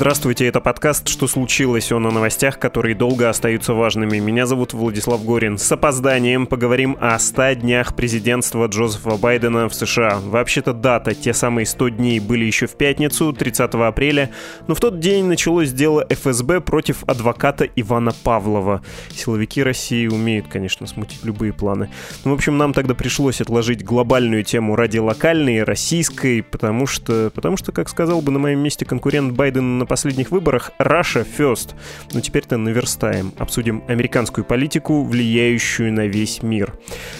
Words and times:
Здравствуйте, 0.00 0.46
это 0.46 0.62
подкаст 0.62 1.08
«Что 1.08 1.26
случилось?» 1.26 1.92
Он 1.92 2.06
о 2.06 2.10
новостях, 2.10 2.58
которые 2.58 2.94
долго 2.94 3.28
остаются 3.28 3.74
важными. 3.74 4.18
Меня 4.18 4.46
зовут 4.46 4.72
Владислав 4.72 5.22
Горин. 5.22 5.58
С 5.58 5.70
опозданием 5.70 6.46
поговорим 6.46 6.96
о 6.98 7.18
100 7.18 7.56
днях 7.56 7.94
президентства 7.94 8.64
Джозефа 8.64 9.18
Байдена 9.18 9.68
в 9.68 9.74
США. 9.74 10.18
Вообще-то 10.24 10.72
дата, 10.72 11.14
те 11.14 11.34
самые 11.34 11.66
100 11.66 11.88
дней 11.90 12.18
были 12.18 12.46
еще 12.46 12.66
в 12.66 12.78
пятницу, 12.78 13.34
30 13.34 13.74
апреля, 13.74 14.30
но 14.68 14.74
в 14.74 14.80
тот 14.80 15.00
день 15.00 15.26
началось 15.26 15.70
дело 15.70 16.06
ФСБ 16.08 16.62
против 16.62 17.04
адвоката 17.06 17.66
Ивана 17.76 18.12
Павлова. 18.24 18.80
Силовики 19.10 19.62
России 19.62 20.06
умеют, 20.06 20.48
конечно, 20.48 20.86
смутить 20.86 21.26
любые 21.26 21.52
планы. 21.52 21.90
Ну, 22.24 22.30
в 22.30 22.34
общем, 22.34 22.56
нам 22.56 22.72
тогда 22.72 22.94
пришлось 22.94 23.42
отложить 23.42 23.84
глобальную 23.84 24.44
тему 24.44 24.76
ради 24.76 24.96
локальной, 24.96 25.62
российской, 25.62 26.42
потому 26.42 26.86
что, 26.86 27.30
потому 27.34 27.58
что, 27.58 27.70
как 27.70 27.90
сказал 27.90 28.22
бы 28.22 28.32
на 28.32 28.38
моем 28.38 28.60
месте 28.60 28.86
конкурент 28.86 29.34
Байдена 29.34 29.80
на 29.80 29.89
последних 29.90 30.30
выборах 30.30 30.70
Russia 30.78 31.26
First. 31.26 31.74
Но 32.14 32.20
теперь-то 32.20 32.56
наверстаем. 32.56 33.32
Обсудим 33.38 33.82
американскую 33.88 34.44
политику, 34.44 35.02
влияющую 35.02 35.92
на 35.92 36.06
весь 36.06 36.44
мир. 36.44 36.74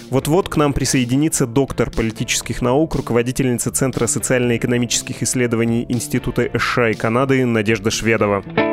Вот-вот 0.09 0.49
к 0.49 0.57
нам 0.57 0.73
присоединится 0.73 1.47
доктор 1.47 1.91
политических 1.91 2.63
наук, 2.63 2.95
руководительница 2.95 3.73
Центра 3.73 4.07
социально-экономических 4.07 5.21
исследований 5.23 5.85
Института 5.89 6.49
США 6.57 6.91
и 6.91 6.95
Канады 6.95 7.45
Надежда 7.45 7.91
Шведова. 7.91 8.70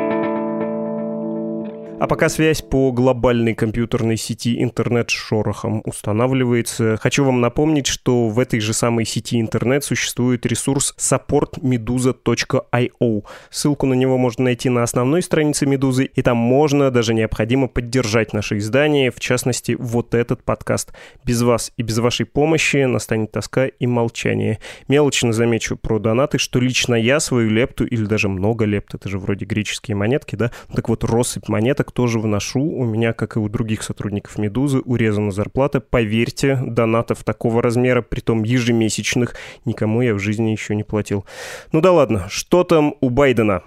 А 2.00 2.06
пока 2.06 2.28
связь 2.28 2.62
по 2.62 2.92
глобальной 2.92 3.54
компьютерной 3.54 4.16
сети 4.16 4.62
интернет 4.62 5.10
с 5.10 5.14
шорохом 5.14 5.82
устанавливается, 5.84 6.96
хочу 6.96 7.24
вам 7.24 7.40
напомнить, 7.40 7.88
что 7.88 8.28
в 8.28 8.38
этой 8.38 8.60
же 8.60 8.72
самой 8.72 9.04
сети 9.04 9.40
интернет 9.40 9.82
существует 9.82 10.46
ресурс 10.46 10.94
supportmeduza.io. 10.96 13.24
Ссылку 13.50 13.86
на 13.86 13.94
него 13.94 14.16
можно 14.16 14.44
найти 14.44 14.68
на 14.68 14.84
основной 14.84 15.22
странице 15.22 15.66
Медузы, 15.66 16.04
и 16.04 16.22
там 16.22 16.36
можно, 16.36 16.92
даже 16.92 17.14
необходимо 17.14 17.66
поддержать 17.66 18.32
наше 18.32 18.58
издание, 18.58 19.10
в 19.10 19.18
частности, 19.18 19.74
вот 19.76 20.14
этот 20.14 20.44
подкаст. 20.44 20.92
Без 21.24 21.42
вас 21.42 21.72
и 21.76 21.82
без 21.82 21.98
вашей 21.98 22.26
помощи 22.26 22.84
настанет 22.84 23.32
тоска 23.32 23.66
и 23.66 23.88
молчание. 23.88 24.60
Мелочно 24.86 25.32
замечу 25.32 25.76
про 25.76 25.98
донаты, 25.98 26.38
что 26.38 26.60
лично 26.60 26.94
я 26.94 27.18
свою 27.18 27.50
лепту, 27.50 27.84
или 27.84 28.04
даже 28.04 28.28
много 28.28 28.66
лепт, 28.66 28.94
это 28.94 29.08
же 29.08 29.18
вроде 29.18 29.46
греческие 29.46 29.96
монетки, 29.96 30.36
да? 30.36 30.52
Так 30.72 30.88
вот, 30.88 31.02
россыпь 31.02 31.48
монеток 31.48 31.87
денег 31.88 31.92
тоже 31.92 32.18
вношу. 32.18 32.60
У 32.60 32.84
меня, 32.84 33.12
как 33.12 33.36
и 33.36 33.38
у 33.38 33.48
других 33.48 33.82
сотрудников 33.82 34.38
«Медузы», 34.38 34.80
урезана 34.84 35.30
зарплата. 35.30 35.80
Поверьте, 35.80 36.58
донатов 36.62 37.24
такого 37.24 37.62
размера, 37.62 38.02
притом 38.02 38.44
ежемесячных, 38.44 39.34
никому 39.64 40.02
я 40.02 40.14
в 40.14 40.18
жизни 40.18 40.50
еще 40.50 40.74
не 40.74 40.84
платил. 40.84 41.24
Ну 41.72 41.80
да 41.80 41.92
ладно, 41.92 42.26
что 42.28 42.64
там 42.64 42.94
у 43.00 43.10
Байдена? 43.10 43.62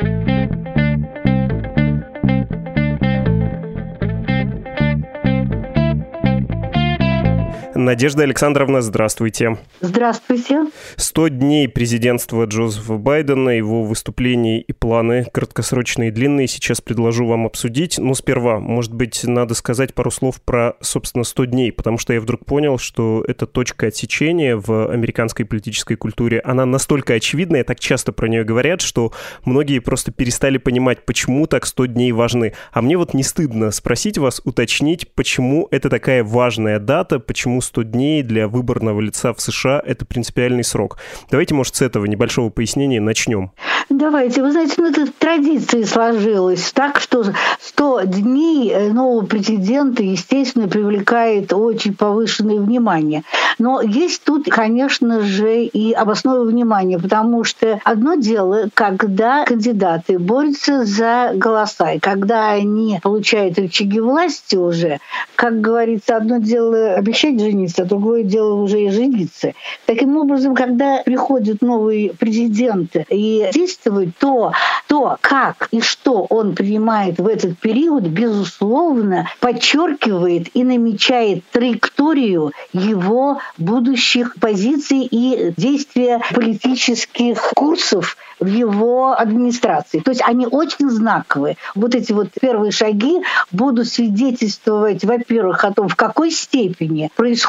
Надежда 7.74 8.24
Александровна, 8.24 8.82
здравствуйте. 8.82 9.58
Здравствуйте. 9.80 10.66
100 10.98 11.28
дней 11.30 11.70
президентства 11.70 12.44
Джозефа 12.44 12.96
Байдена, 12.96 13.50
его 13.50 13.84
выступления 13.84 14.60
и 14.60 14.74
планы, 14.74 15.26
краткосрочные 15.32 16.10
и 16.10 16.12
длинные, 16.12 16.48
сейчас 16.48 16.82
предложу 16.82 17.26
вам 17.26 17.46
обсудить. 17.46 17.98
Но 17.98 18.14
сперва, 18.14 18.60
может 18.60 18.94
быть, 18.94 19.24
надо 19.24 19.54
сказать 19.54 19.94
пару 19.94 20.12
слов 20.12 20.42
про, 20.42 20.76
собственно, 20.82 21.24
100 21.24 21.46
дней, 21.46 21.72
потому 21.72 21.98
что 21.98 22.14
я 22.14 22.20
вдруг 22.20 22.46
понял, 22.46 22.78
что 22.78 23.24
эта 23.26 23.46
точка 23.46 23.88
отсечения 23.88 24.58
в 24.58 24.92
американской 24.92 25.46
политической 25.46 25.96
культуре, 25.96 26.42
она 26.42 26.66
настолько 26.66 27.14
очевидная, 27.14 27.64
так 27.64 27.80
часто 27.80 28.12
про 28.12 28.28
нее 28.28 28.44
говорят, 28.44 28.82
что 28.82 29.14
многие 29.46 29.80
просто 29.80 30.12
перестали 30.12 30.58
понимать, 30.58 31.06
почему 31.06 31.48
так 31.48 31.66
100 31.66 31.86
дней 31.86 32.12
важны. 32.12 32.54
А 32.74 32.82
мне 32.82 32.98
вот 32.98 33.14
не 33.14 33.24
стыдно 33.24 33.72
спросить 33.72 34.18
вас, 34.18 34.42
уточнить, 34.44 35.14
почему 35.14 35.68
это 35.72 35.90
такая 35.90 36.24
важная 36.24 36.80
дата, 36.80 37.20
почему 37.20 37.61
100 37.62 37.84
дней 37.84 38.24
для 38.24 38.48
выборного 38.48 39.00
лица 39.02 39.34
в 39.34 39.42
США– 39.42 39.82
это 39.86 40.06
принципиальный 40.06 40.64
срок. 40.64 40.98
Давайте, 41.30 41.54
может, 41.54 41.76
с 41.76 41.82
этого 41.82 42.06
небольшого 42.06 42.50
пояснения 42.50 43.00
начнем. 43.00 43.52
Давайте. 43.90 44.42
Вы 44.42 44.52
знаете, 44.52 44.76
ну, 44.78 44.90
это 44.90 45.12
традиция 45.12 45.86
сложилась 45.86 46.72
так, 46.72 47.00
что 47.00 47.26
100 47.60 48.02
дней 48.04 48.72
э, 48.72 48.92
нового 48.92 49.26
президента, 49.26 50.02
естественно, 50.02 50.68
привлекает 50.68 51.52
очень 51.54 51.94
повышенное 51.94 52.58
внимание. 52.58 53.24
Но 53.60 53.82
есть 53.82 54.24
тут, 54.24 54.48
конечно 54.50 55.22
же, 55.22 55.66
и 55.66 55.92
обосновое 55.92 56.46
внимание, 56.46 57.00
потому 57.00 57.44
что 57.44 57.80
одно 57.84 58.16
дело, 58.16 58.70
когда 58.74 59.46
кандидаты 59.46 60.18
борются 60.18 60.86
за 60.86 61.32
голоса, 61.36 61.92
и 61.92 62.00
когда 62.00 62.52
они 62.52 63.00
получают 63.04 63.60
рычаги 63.60 64.00
власти 64.00 64.56
уже, 64.56 65.00
как 65.36 65.60
говорится, 65.62 66.16
одно 66.16 66.38
дело 66.38 66.96
обещать 66.96 67.36
жениться, 67.52 67.84
а 67.84 67.86
другое 67.86 68.24
дело 68.24 68.56
уже 68.56 68.82
и 68.82 68.90
жениться. 68.90 69.54
Таким 69.86 70.18
образом, 70.18 70.56
когда 70.56 71.02
приходит 71.04 71.62
новый 71.62 72.14
президент 72.18 72.96
и 73.10 73.50
действует, 73.54 74.18
то 74.18 74.54
то, 74.88 75.18
как 75.22 75.68
и 75.72 75.82
что 75.82 76.26
он 76.30 76.56
принимает 76.56 77.18
в 77.18 77.28
этот 77.28 77.58
период, 77.60 78.04
безусловно, 78.04 79.28
подчеркивает 79.40 80.50
и 80.54 80.64
намечает 80.64 81.44
траекторию 81.52 82.52
его 82.74 83.40
будущих 83.58 84.36
позиций 84.40 85.08
и 85.10 85.54
действия 85.58 86.22
политических 86.34 87.40
курсов 87.56 88.18
в 88.42 88.48
его 88.48 89.14
администрации. 89.18 90.00
То 90.00 90.12
есть 90.12 90.22
они 90.26 90.48
очень 90.48 90.90
знаковые. 90.90 91.58
Вот 91.76 91.96
эти 91.96 92.12
вот 92.12 92.30
первые 92.42 92.72
шаги 92.72 93.22
будут 93.52 93.88
свидетельствовать, 93.88 95.06
во-первых, 95.06 95.64
о 95.64 95.72
том, 95.72 95.88
в 95.88 95.96
какой 95.96 96.32
степени 96.32 97.10
происходит 97.16 97.41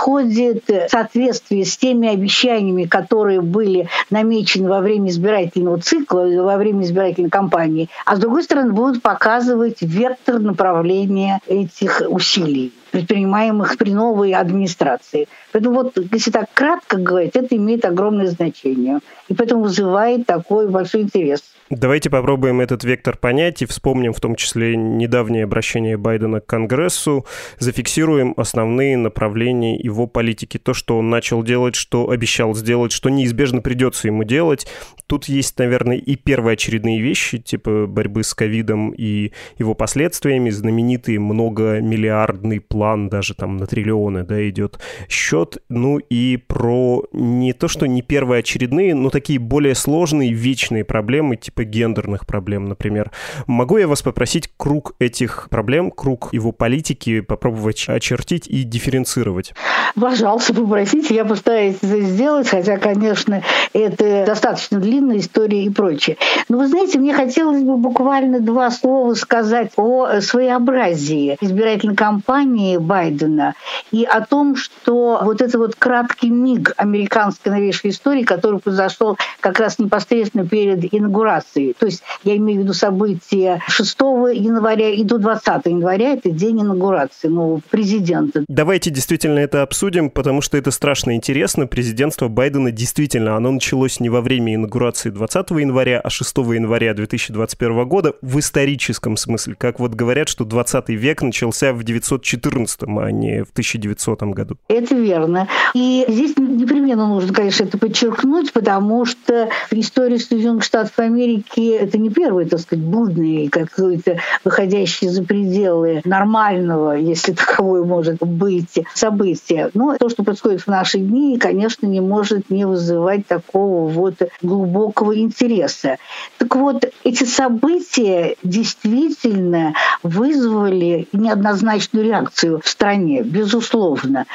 соответствие 0.89 1.65
с 1.65 1.77
теми 1.77 2.09
обещаниями, 2.09 2.85
которые 2.85 3.41
были 3.41 3.89
намечены 4.11 4.69
во 4.69 4.81
время 4.81 5.11
избирательного 5.11 5.81
цикла, 5.81 6.25
во 6.43 6.57
время 6.57 6.85
избирательной 6.85 7.31
кампании, 7.31 7.89
а 8.05 8.17
с 8.17 8.19
другой 8.19 8.43
стороны 8.43 8.73
будут 8.73 9.03
показывать 9.03 9.83
вектор 9.83 10.39
направления 10.39 11.41
этих 11.47 12.03
усилий 12.09 12.73
предпринимаемых 12.93 13.77
при 13.79 13.93
новой 13.93 14.33
администрации. 14.33 15.27
Поэтому 15.51 15.83
вот, 15.83 15.99
если 16.13 16.31
так 16.31 16.53
кратко 16.53 16.99
говорить, 16.99 17.35
это 17.35 17.57
имеет 17.57 17.85
огромное 17.85 18.29
значение. 18.29 19.01
И 19.29 19.35
поэтому 19.35 19.65
вызывает 19.65 20.27
такой 20.27 20.69
большой 20.69 21.03
интерес. 21.03 21.43
Давайте 21.75 22.11
попробуем 22.11 22.61
этот 22.61 22.85
вектор 22.85 23.17
понять 23.17 23.63
и 23.63 23.67
вспомним 23.67 24.13
в 24.13 24.21
том 24.21 24.37
числе 24.37 24.77
недавнее 24.77 25.45
обращение 25.45 25.97
Байдена 25.97 26.41
к 26.41 26.47
Конгрессу, 26.47 27.25
зафиксируем 27.59 28.35
основные 28.37 28.99
направления 28.99 29.79
его 29.79 30.07
политики, 30.07 30.59
то, 30.59 30.75
что 30.75 30.99
он 30.99 31.09
начал 31.09 31.43
делать, 31.43 31.75
что 31.75 32.11
обещал 32.11 32.55
сделать, 32.55 32.93
что 32.93 33.09
неизбежно 33.09 33.63
придется 33.63 34.09
ему 34.09 34.25
делать. 34.25 34.67
Тут 35.07 35.27
есть, 35.27 35.59
наверное, 35.59 35.97
и 35.97 36.15
первоочередные 36.17 37.01
вещи, 37.01 37.39
типа 37.39 37.87
борьбы 37.87 38.23
с 38.23 38.35
ковидом 38.35 38.91
и 38.91 39.33
его 39.57 39.75
последствиями, 39.75 40.51
знаменитый 40.51 41.17
многомиллиардный 41.17 42.61
план, 42.61 42.82
даже 43.09 43.35
там 43.35 43.57
на 43.57 43.67
триллионы, 43.67 44.25
да, 44.25 44.49
идет 44.49 44.79
счет, 45.09 45.59
ну 45.69 45.99
и 45.99 46.37
про 46.37 47.05
не 47.13 47.53
то, 47.53 47.69
что 47.69 47.87
не 47.87 48.03
первоочередные, 48.03 48.95
но 48.95 49.11
такие 49.11 49.39
более 49.39 49.75
сложные, 49.75 50.33
вечные 50.33 50.85
проблемы, 50.85 51.37
типа 51.37 51.65
гендерных 51.65 52.27
проблем, 52.27 52.67
например. 52.67 53.11
Могу 53.47 53.79
я 53.79 53.87
вас 53.89 54.03
попросить 54.03 54.51
круг 54.57 54.95
этих 54.99 55.49
проблем, 55.51 55.91
круг 55.91 56.31
его 56.33 56.53
политики 56.53 57.21
попробовать 57.21 57.85
очертить 57.89 58.47
и 58.49 58.63
дифференцировать? 58.63 59.55
Пожалуйста, 59.95 60.55
попросите, 60.55 61.15
я 61.15 61.25
постараюсь 61.25 61.77
это 61.83 62.01
сделать, 62.01 62.49
хотя, 62.49 62.79
конечно, 62.79 63.43
это 63.73 64.25
достаточно 64.27 64.79
длинная 64.79 65.19
история 65.19 65.65
и 65.65 65.71
прочее. 65.71 66.17
Но 66.49 66.59
вы 66.59 66.69
знаете, 66.69 66.99
мне 66.99 67.15
хотелось 67.15 67.63
бы 67.63 67.77
буквально 67.77 68.41
два 68.41 68.71
слова 68.71 69.15
сказать 69.15 69.73
о 69.77 70.21
своеобразии 70.21 71.37
избирательной 71.41 71.97
кампании 71.97 72.72
кампании 72.73 72.77
Байдена 72.79 73.55
и 73.91 74.05
о 74.05 74.21
том, 74.25 74.57
что 74.57 75.21
вот 75.23 75.41
это 75.41 75.59
вот 75.59 75.75
краткий 75.77 76.31
миг 76.31 76.73
американской 76.77 77.53
новейшей 77.53 77.91
истории, 77.91 78.23
который 78.23 78.61
произошел 78.61 79.17
как 79.41 79.59
раз 79.59 79.79
непосредственно 79.79 80.47
перед 80.47 80.93
инаугурацией. 80.93 81.75
То 81.79 81.87
есть 81.87 82.03
я 82.25 82.37
имею 82.37 82.61
в 82.61 82.63
виду 82.65 82.75
события 82.75 83.63
6 83.69 83.99
января 84.35 84.91
и 84.91 85.05
до 85.05 85.19
20 85.19 85.67
января, 85.67 86.13
это 86.13 86.31
день 86.31 86.63
инаугурации 86.63 87.29
нового 87.29 87.61
президента. 87.71 88.45
Давайте 88.49 88.91
действительно 88.91 89.39
это 89.39 89.63
обсудим, 89.63 90.11
потому 90.11 90.43
что 90.43 90.57
это 90.57 90.71
страшно 90.71 91.15
интересно. 91.15 91.67
Президентство 91.67 92.29
Байдена 92.29 92.71
действительно, 92.71 93.37
оно 93.37 93.51
началось 93.51 94.01
не 94.01 94.09
во 94.09 94.21
время 94.21 94.55
инаугурации 94.55 95.11
20 95.11 95.51
января, 95.51 96.01
а 96.01 96.11
6 96.11 96.37
января 96.39 96.95
2021 96.95 97.89
года 97.89 98.15
в 98.23 98.39
историческом 98.39 99.17
смысле. 99.17 99.55
Как 99.59 99.81
вот 99.81 99.95
говорят, 99.95 100.29
что 100.29 100.45
20 100.45 100.89
век 100.91 101.23
начался 101.23 101.73
в 101.73 101.83
914, 101.83 102.62
а 102.67 103.11
не 103.11 103.45
в 103.45 103.51
1900 103.51 104.23
году. 104.23 104.57
Это 104.69 104.95
верно. 104.95 105.49
И 105.75 106.05
здесь 106.09 106.37
непременно 106.37 107.07
нужно, 107.07 107.33
конечно, 107.33 107.65
это 107.65 107.79
подчеркнуть, 107.79 108.53
потому 108.53 109.05
что 109.05 109.49
история 109.71 110.19
Соединенных 110.19 110.65
Штатов 110.65 110.99
Америки— 110.99 111.71
это 111.81 111.99
не 111.99 112.11
первый, 112.11 112.47
так 112.47 112.61
сказать, 112.61 112.85
будный, 112.85 113.49
какой-то 113.49 114.19
выходящий 114.45 115.09
за 115.09 115.23
пределы 115.25 116.03
нормального, 116.05 116.93
если 116.93 117.33
таковое 117.53 117.85
может 117.85 118.19
быть, 118.21 118.85
событие. 118.95 119.71
Но 119.75 119.97
то, 119.97 120.09
что 120.09 120.23
происходит 120.23 120.63
в 120.63 120.67
наши 120.69 120.99
дни, 120.99 121.39
конечно, 121.39 121.87
не 121.87 122.01
может 122.01 122.51
не 122.51 122.67
вызывать 122.67 123.27
такого 123.27 123.89
вот 123.89 124.15
глубокого 124.41 125.19
интереса. 125.19 125.99
Так 126.39 126.57
вот, 126.57 126.85
эти 127.05 127.25
события 127.25 128.37
действительно 128.43 129.75
вызвали 130.03 131.09
неоднозначную 131.13 132.07
реакцию 132.07 132.52
в 132.61 132.69
стране, 132.69 133.23
безусловно. 133.23 134.27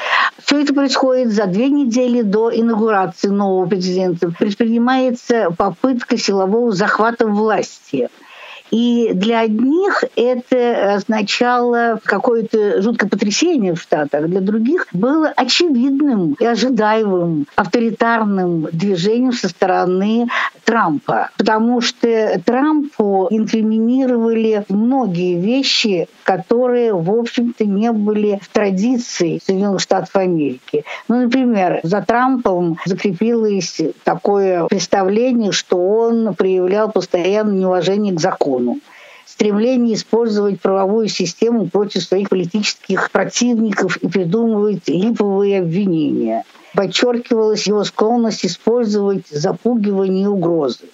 Все 0.44 0.62
это 0.62 0.74
происходит 0.74 1.32
за 1.32 1.46
две 1.46 1.68
недели 1.68 2.22
до 2.22 2.50
инаугурации 2.50 3.28
нового 3.28 3.66
президента. 3.66 4.30
Предпринимается 4.30 5.50
попытка 5.56 6.16
силового 6.16 6.72
захвата 6.72 7.26
власти. 7.26 8.08
И 8.70 9.12
для 9.14 9.40
одних 9.40 10.04
это 10.14 10.94
означало 10.94 12.00
какое-то 12.04 12.82
жуткое 12.82 13.08
потрясение 13.08 13.74
в 13.74 13.80
Штатах, 13.80 14.26
для 14.26 14.40
других 14.40 14.86
было 14.92 15.32
очевидным 15.34 16.36
и 16.38 16.44
ожидаемым 16.44 17.46
авторитарным 17.56 18.68
движением 18.72 19.32
со 19.32 19.48
стороны 19.48 20.28
Трампа. 20.64 21.30
Потому 21.38 21.80
что 21.80 22.40
Трампу 22.44 23.28
инкриминировали 23.30 24.64
многие 24.68 25.40
вещи, 25.40 26.08
которые, 26.28 26.92
в 26.92 27.10
общем-то, 27.10 27.64
не 27.64 27.90
были 27.90 28.38
в 28.42 28.48
традиции 28.48 29.40
Соединенных 29.42 29.80
Штатов 29.80 30.14
Америки. 30.14 30.84
Ну, 31.08 31.22
например, 31.22 31.80
за 31.84 32.02
Трампом 32.02 32.76
закрепилось 32.84 33.80
такое 34.04 34.66
представление, 34.66 35.52
что 35.52 35.78
он 35.78 36.34
проявлял 36.34 36.92
постоянное 36.92 37.60
неуважение 37.60 38.14
к 38.14 38.20
закону 38.20 38.80
стремление 39.24 39.94
использовать 39.94 40.60
правовую 40.60 41.08
систему 41.08 41.66
против 41.68 42.02
своих 42.02 42.28
политических 42.28 43.10
противников 43.10 43.96
и 43.98 44.08
придумывать 44.08 44.88
липовые 44.88 45.60
обвинения. 45.60 46.44
Подчеркивалась 46.74 47.66
его 47.66 47.84
склонность 47.84 48.44
использовать 48.44 49.28
запугивание 49.28 50.24
и 50.24 50.26
угрозы. 50.26 50.88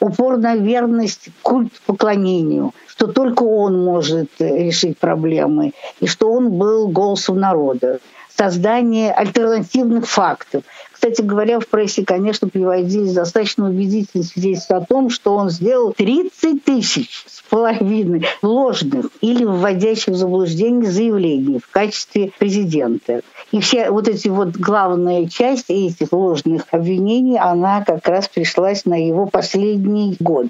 Упорная 0.00 0.56
верность 0.56 1.30
культ 1.42 1.72
поклонению, 1.86 2.72
что 2.86 3.06
только 3.06 3.42
он 3.42 3.82
может 3.82 4.30
решить 4.38 4.98
проблемы, 4.98 5.72
и 6.00 6.06
что 6.06 6.30
он 6.30 6.50
был 6.50 6.88
голосом 6.88 7.38
народа. 7.38 8.00
Создание 8.36 9.12
альтернативных 9.12 10.06
фактов– 10.06 10.62
кстати 10.96 11.20
говоря, 11.20 11.60
в 11.60 11.68
прессе, 11.68 12.06
конечно, 12.06 12.48
приводились 12.48 13.12
достаточно 13.12 13.68
убедительные 13.68 14.24
свидетельства 14.24 14.78
о 14.78 14.84
том, 14.84 15.10
что 15.10 15.34
он 15.34 15.50
сделал 15.50 15.92
30 15.92 16.64
тысяч 16.64 17.22
с 17.28 17.42
половиной 17.42 18.26
ложных 18.40 19.10
или 19.20 19.44
вводящих 19.44 20.14
в 20.14 20.16
заблуждение 20.16 20.90
заявлений 20.90 21.60
в 21.60 21.70
качестве 21.70 22.32
президента. 22.38 23.20
И 23.56 23.60
все 23.60 23.90
вот 23.90 24.06
эти 24.06 24.28
вот 24.28 24.50
главная 24.50 25.26
часть 25.28 25.70
этих 25.70 26.12
ложных 26.12 26.64
обвинений, 26.72 27.38
она 27.38 27.82
как 27.82 28.06
раз 28.06 28.28
пришлась 28.28 28.84
на 28.84 29.02
его 29.02 29.24
последний 29.24 30.14
год. 30.20 30.48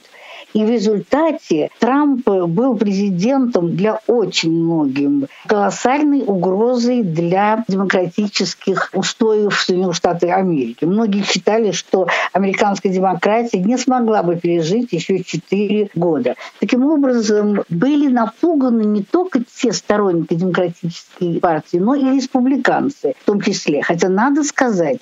И 0.55 0.65
в 0.65 0.71
результате 0.71 1.71
Трамп 1.79 2.27
был 2.27 2.77
президентом 2.77 3.77
для 3.77 4.01
очень 4.07 4.53
многим, 4.53 5.27
колоссальной 5.47 6.23
угрозой 6.27 7.03
для 7.03 7.65
демократических 7.69 8.91
устоев 8.95 9.61
Соединенных 9.61 9.97
Штатов 9.97 10.31
Америки. 10.31 10.85
Многие 10.85 11.23
считали, 11.25 11.73
что 11.73 12.09
американская 12.33 12.93
демократия 12.93 13.59
не 13.59 13.77
смогла 13.77 14.23
бы 14.23 14.37
пережить 14.37 14.93
еще 14.93 15.23
4 15.23 15.91
года. 15.95 16.37
Таким 16.61 16.87
образом, 16.87 17.63
были 17.69 18.09
напуганы 18.09 18.83
не 18.83 19.03
только 19.03 19.43
те 19.45 19.73
сторонники 19.73 20.35
демократической 20.35 21.39
партии, 21.41 21.79
но 21.79 21.95
и 21.95 22.17
республиканцы 22.17 23.15
в 23.21 23.25
том 23.25 23.41
числе. 23.41 23.83
Хотя 23.83 24.09
надо 24.09 24.43
сказать, 24.45 24.99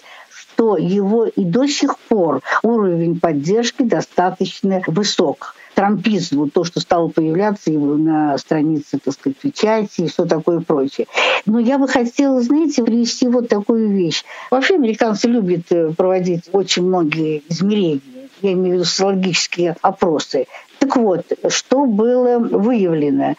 что 0.54 0.76
его 0.76 1.26
и 1.26 1.44
до 1.44 1.66
сих 1.66 1.98
пор 1.98 2.40
уровень 2.62 3.18
поддержки 3.18 3.82
достаточно 3.82 4.82
высок 4.86 5.54
трампизм, 5.74 6.38
вот 6.38 6.52
то, 6.52 6.62
что 6.62 6.78
стало 6.78 7.08
появляться 7.08 7.72
на 7.72 8.38
странице, 8.38 9.00
так 9.04 9.12
сказать, 9.12 9.36
печати 9.38 10.02
и 10.02 10.08
что 10.08 10.24
такое 10.24 10.60
прочее. 10.60 11.08
Но 11.46 11.58
я 11.58 11.78
бы 11.78 11.88
хотела, 11.88 12.40
знаете, 12.42 12.84
привести 12.84 13.26
вот 13.26 13.48
такую 13.48 13.90
вещь. 13.90 14.22
Вообще 14.52 14.76
американцы 14.76 15.26
любят 15.26 15.62
э, 15.70 15.92
проводить 15.92 16.44
очень 16.52 16.84
многие 16.84 17.42
измерения, 17.48 18.28
я 18.40 18.52
имею 18.52 18.70
в 18.70 18.72
виду 18.74 18.84
социологические 18.84 19.76
опросы. 19.82 20.46
Так 20.78 20.96
вот, 20.96 21.26
что 21.48 21.86
было 21.86 22.38
выявлено? 22.38 23.34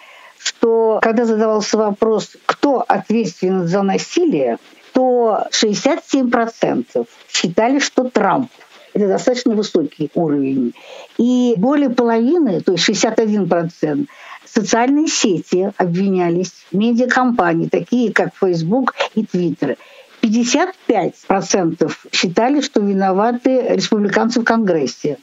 что 0.46 1.00
когда 1.02 1.26
задавался 1.26 1.76
вопрос, 1.78 2.38
кто 2.46 2.86
ответственен 2.88 3.68
за 3.68 3.82
насилие, 3.82 4.60
то 4.96 5.46
67% 5.52 7.08
считали, 7.28 7.80
что 7.80 8.06
Трамп. 8.06 8.50
Это 8.94 9.10
достаточно 9.10 9.54
высокий 9.54 10.10
уровень. 10.16 10.74
И 11.18 11.54
более 11.58 11.90
половины, 11.90 12.62
то 12.62 12.72
есть 12.72 12.90
61%, 12.90 14.08
социальные 14.46 15.08
сети 15.08 15.74
обвинялись, 15.76 16.54
медиакомпании, 16.72 17.68
такие 17.68 18.14
как 18.14 18.30
Facebook 18.40 18.96
и 19.16 19.24
Twitter. 19.24 19.78
55% 20.22 21.92
считали, 22.14 22.62
что 22.62 22.80
виноваты 22.80 23.66
республиканцы 23.68 24.40
в 24.40 24.46
Конгрессе 24.46 25.18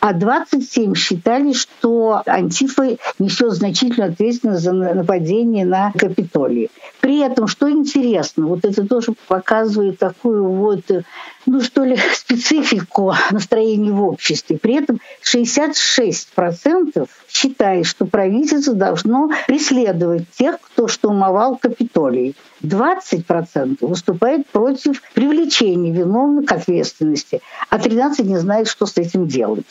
а 0.00 0.12
27 0.12 0.94
считали, 0.94 1.52
что 1.52 2.22
Антифа 2.26 2.96
несет 3.18 3.52
значительную 3.52 4.12
ответственность 4.12 4.62
за 4.62 4.72
нападение 4.72 5.64
на 5.64 5.92
Капитолий. 5.92 6.70
При 7.00 7.18
этом, 7.20 7.46
что 7.46 7.70
интересно, 7.70 8.46
вот 8.46 8.64
это 8.64 8.86
тоже 8.86 9.14
показывает 9.28 9.98
такую 9.98 10.48
вот 10.48 10.82
ну 11.46 11.60
что 11.60 11.84
ли, 11.84 11.96
специфику 12.14 13.14
настроений 13.30 13.90
в 13.90 14.02
обществе. 14.02 14.58
При 14.58 14.74
этом 14.74 15.00
66% 15.22 17.08
считает, 17.28 17.86
что 17.86 18.06
правительство 18.06 18.74
должно 18.74 19.30
преследовать 19.46 20.30
тех, 20.30 20.60
кто 20.60 20.88
штурмовал 20.88 21.56
Капитолий. 21.56 22.34
20% 22.62 23.78
выступает 23.80 24.46
против 24.48 25.02
привлечения 25.12 25.92
виновных 25.92 26.46
к 26.46 26.52
ответственности, 26.52 27.42
а 27.68 27.78
13% 27.78 28.22
не 28.22 28.38
знает, 28.38 28.68
что 28.68 28.86
с 28.86 28.96
этим 28.96 29.26
делать. 29.26 29.66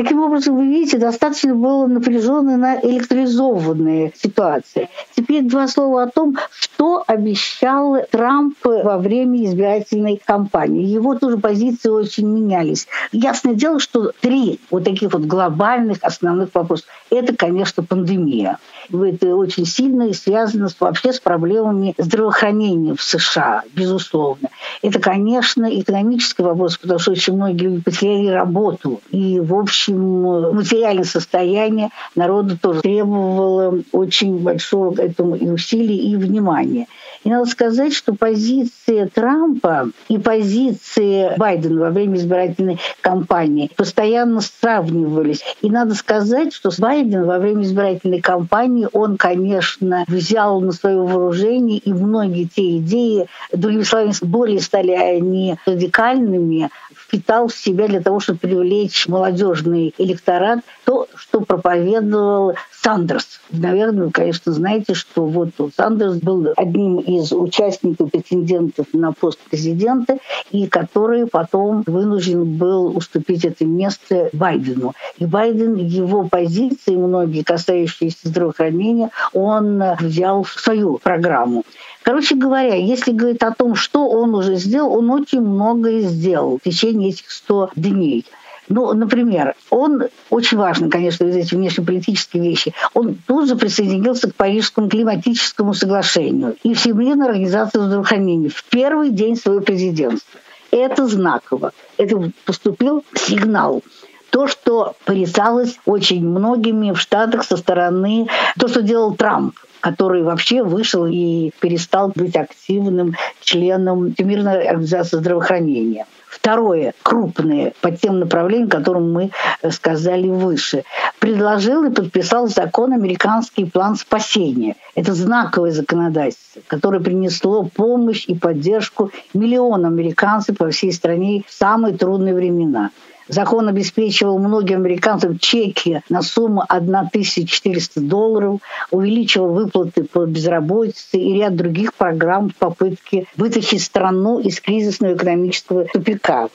Таким 0.00 0.22
образом, 0.22 0.56
вы 0.56 0.66
видите, 0.66 0.96
достаточно 0.96 1.54
было 1.54 1.86
напряженная 1.86 2.56
на 2.56 2.80
электризованная 2.80 4.14
ситуация. 4.16 4.88
Теперь 5.14 5.42
два 5.42 5.68
слова 5.68 6.04
о 6.04 6.06
том, 6.06 6.38
что 6.50 7.04
обещал 7.06 7.98
Трамп 8.10 8.56
во 8.64 8.96
время 8.96 9.44
избирательной 9.44 10.18
кампании. 10.24 10.86
Его 10.86 11.16
тоже 11.16 11.36
позиции 11.36 11.90
очень 11.90 12.26
менялись. 12.28 12.88
Ясное 13.12 13.52
дело, 13.52 13.78
что 13.78 14.12
три 14.22 14.58
вот 14.70 14.84
таких 14.84 15.12
вот 15.12 15.26
глобальных 15.26 15.98
основных 16.00 16.54
вопроса. 16.54 16.84
Это, 17.10 17.36
конечно, 17.36 17.82
пандемия. 17.82 18.56
Это 18.90 19.36
очень 19.36 19.66
сильно 19.66 20.14
связано 20.14 20.68
вообще 20.80 21.12
с 21.12 21.20
проблемами 21.20 21.94
здравоохранения 21.98 22.94
в 22.94 23.02
США, 23.02 23.64
безусловно. 23.74 24.48
Это, 24.82 24.98
конечно, 24.98 25.66
экономический 25.80 26.42
вопрос, 26.42 26.78
потому 26.78 26.98
что 26.98 27.12
очень 27.12 27.34
многие 27.34 27.64
люди 27.64 27.82
потеряли 27.82 28.28
работу. 28.28 29.00
И, 29.10 29.40
в 29.40 29.54
общем, 29.54 30.54
материальное 30.54 31.04
состояние 31.04 31.90
народа 32.14 32.58
тоже 32.58 32.80
требовало 32.80 33.82
очень 33.92 34.38
большого 34.38 35.00
этому 35.00 35.36
и 35.36 35.48
усилий, 35.48 36.12
и 36.12 36.16
внимания. 36.16 36.86
И 37.24 37.28
надо 37.28 37.48
сказать, 37.50 37.94
что 37.94 38.14
позиция 38.14 39.06
Трампа 39.06 39.90
и 40.08 40.18
позиции 40.18 41.36
Байдена 41.36 41.80
во 41.80 41.90
время 41.90 42.16
избирательной 42.16 42.78
кампании 43.00 43.70
постоянно 43.76 44.40
сравнивались. 44.40 45.42
И 45.60 45.70
надо 45.70 45.94
сказать, 45.94 46.54
что 46.54 46.70
Байден 46.78 47.24
во 47.24 47.38
время 47.38 47.62
избирательной 47.64 48.20
кампании, 48.20 48.88
он, 48.92 49.16
конечно, 49.16 50.04
взял 50.08 50.60
на 50.60 50.72
свое 50.72 50.98
вооружение 50.98 51.78
и 51.78 51.92
многие 51.92 52.44
те 52.44 52.78
идеи, 52.78 53.26
другими 53.52 53.82
словами, 53.82 54.12
более 54.22 54.60
стали 54.60 54.92
они 54.92 55.56
радикальными, 55.66 56.70
впитал 56.94 57.48
в 57.48 57.54
себя 57.54 57.88
для 57.88 58.00
того, 58.00 58.20
чтобы 58.20 58.38
привлечь 58.38 59.08
молодежный 59.08 59.94
электорат, 59.98 60.60
то, 60.90 61.06
что 61.14 61.40
проповедовал 61.40 62.54
Сандерс. 62.72 63.40
Наверное, 63.52 64.06
вы, 64.06 64.10
конечно, 64.10 64.50
знаете, 64.50 64.94
что 64.94 65.24
вот 65.24 65.50
Сандерс 65.76 66.16
был 66.16 66.48
одним 66.56 66.98
из 66.98 67.30
участников, 67.30 68.10
претендентов 68.10 68.88
на 68.92 69.12
пост 69.12 69.38
президента, 69.38 70.18
и 70.50 70.66
который 70.66 71.28
потом 71.28 71.84
вынужден 71.86 72.56
был 72.56 72.96
уступить 72.96 73.44
это 73.44 73.64
место 73.64 74.30
Байдену. 74.32 74.94
И 75.18 75.26
Байден, 75.26 75.76
его 75.76 76.24
позиции, 76.24 76.96
многие 76.96 77.44
касающиеся 77.44 78.28
здравоохранения, 78.28 79.10
он 79.32 79.80
взял 80.00 80.42
в 80.42 80.50
свою 80.58 80.98
программу. 80.98 81.62
Короче 82.02 82.34
говоря, 82.34 82.74
если 82.74 83.12
говорить 83.12 83.42
о 83.42 83.52
том, 83.52 83.76
что 83.76 84.08
он 84.08 84.34
уже 84.34 84.56
сделал, 84.56 84.98
он 84.98 85.08
очень 85.10 85.40
многое 85.40 86.00
сделал 86.00 86.58
в 86.58 86.68
течение 86.68 87.10
этих 87.10 87.30
100 87.30 87.70
дней. 87.76 88.24
Ну, 88.70 88.94
например, 88.94 89.56
он, 89.68 90.04
очень 90.30 90.56
важно, 90.56 90.88
конечно, 90.88 91.24
из 91.24 91.34
эти 91.34 91.56
внешнеполитические 91.56 92.40
вещи, 92.40 92.72
он 92.94 93.16
тут 93.26 93.48
же 93.48 93.56
присоединился 93.56 94.30
к 94.30 94.36
Парижскому 94.36 94.88
климатическому 94.88 95.74
соглашению 95.74 96.56
и 96.62 96.72
Всемирной 96.74 97.26
организации 97.26 97.80
здравоохранения 97.80 98.48
в 98.48 98.62
первый 98.70 99.10
день 99.10 99.34
своего 99.34 99.60
президентства. 99.60 100.40
Это 100.70 101.08
знаково. 101.08 101.72
Это 101.98 102.30
поступил 102.46 103.04
сигнал 103.16 103.82
то, 104.30 104.46
что 104.46 104.94
порицалось 105.04 105.76
очень 105.84 106.24
многими 106.24 106.92
в 106.92 107.00
Штатах 107.00 107.42
со 107.42 107.56
стороны, 107.56 108.28
то, 108.56 108.68
что 108.68 108.82
делал 108.82 109.14
Трамп 109.16 109.56
который 109.80 110.22
вообще 110.22 110.62
вышел 110.62 111.06
и 111.06 111.52
перестал 111.58 112.12
быть 112.14 112.36
активным 112.36 113.16
членом 113.40 114.12
Всемирной 114.12 114.68
организации 114.68 115.16
здравоохранения. 115.16 116.06
Второе, 116.30 116.94
крупное, 117.02 117.72
по 117.80 117.90
тем 117.90 118.20
направлениям, 118.20 118.68
которым 118.68 119.12
мы 119.12 119.32
сказали 119.70 120.28
выше, 120.28 120.84
предложил 121.18 121.82
и 121.82 121.90
подписал 121.90 122.46
закон 122.46 122.92
«Американский 122.92 123.64
план 123.64 123.96
спасения». 123.96 124.76
Это 124.94 125.12
знаковое 125.12 125.72
законодательство, 125.72 126.62
которое 126.68 127.00
принесло 127.00 127.64
помощь 127.64 128.26
и 128.28 128.36
поддержку 128.36 129.10
миллионам 129.34 129.92
американцев 129.92 130.56
по 130.56 130.70
всей 130.70 130.92
стране 130.92 131.42
в 131.48 131.52
самые 131.52 131.96
трудные 131.96 132.32
времена. 132.32 132.90
Закон 133.30 133.68
обеспечивал 133.68 134.40
многим 134.40 134.78
американцам 134.78 135.38
чеки 135.38 136.02
на 136.08 136.20
сумму 136.20 136.64
1400 136.68 138.00
долларов, 138.00 138.60
увеличивал 138.90 139.54
выплаты 139.54 140.02
по 140.02 140.26
безработице 140.26 141.18
и 141.18 141.34
ряд 141.34 141.54
других 141.54 141.94
программ 141.94 142.48
в 142.48 142.56
попытке 142.56 143.26
вытащить 143.36 143.84
страну 143.84 144.40
из 144.40 144.60
кризисного 144.60 145.14
экономического 145.14 145.84
тупика. 145.84 146.48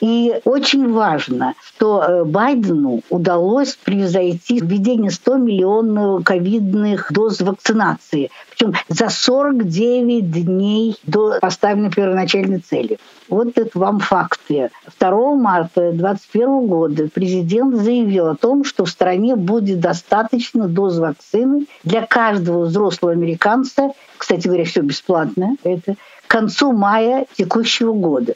И 0.00 0.40
очень 0.44 0.92
важно, 0.92 1.54
что 1.60 2.02
э, 2.02 2.24
Байдену 2.24 3.02
удалось 3.10 3.74
превзойти 3.76 4.60
введение 4.60 5.10
100 5.10 5.36
миллионов 5.36 6.24
ковидных 6.24 7.12
доз 7.12 7.40
вакцинации, 7.40 8.30
причем 8.50 8.74
за 8.88 9.08
49 9.08 10.30
дней 10.30 10.96
до 11.04 11.38
поставленной 11.40 11.90
первоначальной 11.90 12.60
цели. 12.60 12.98
Вот 13.28 13.58
это 13.58 13.78
вам 13.78 13.98
факты. 13.98 14.70
2 14.98 15.34
марта 15.34 15.92
2021 15.92 16.66
года 16.66 17.08
президент 17.12 17.76
заявил 17.76 18.28
о 18.28 18.36
том, 18.36 18.64
что 18.64 18.84
в 18.84 18.88
стране 18.88 19.36
будет 19.36 19.80
достаточно 19.80 20.68
доз 20.68 20.98
вакцины 20.98 21.66
для 21.84 22.06
каждого 22.06 22.64
взрослого 22.64 23.12
американца, 23.12 23.90
кстати 24.16 24.46
говоря, 24.46 24.64
все 24.64 24.80
бесплатно, 24.80 25.56
это 25.62 25.94
к 26.26 26.30
концу 26.30 26.72
мая 26.72 27.26
текущего 27.36 27.92
года 27.92 28.34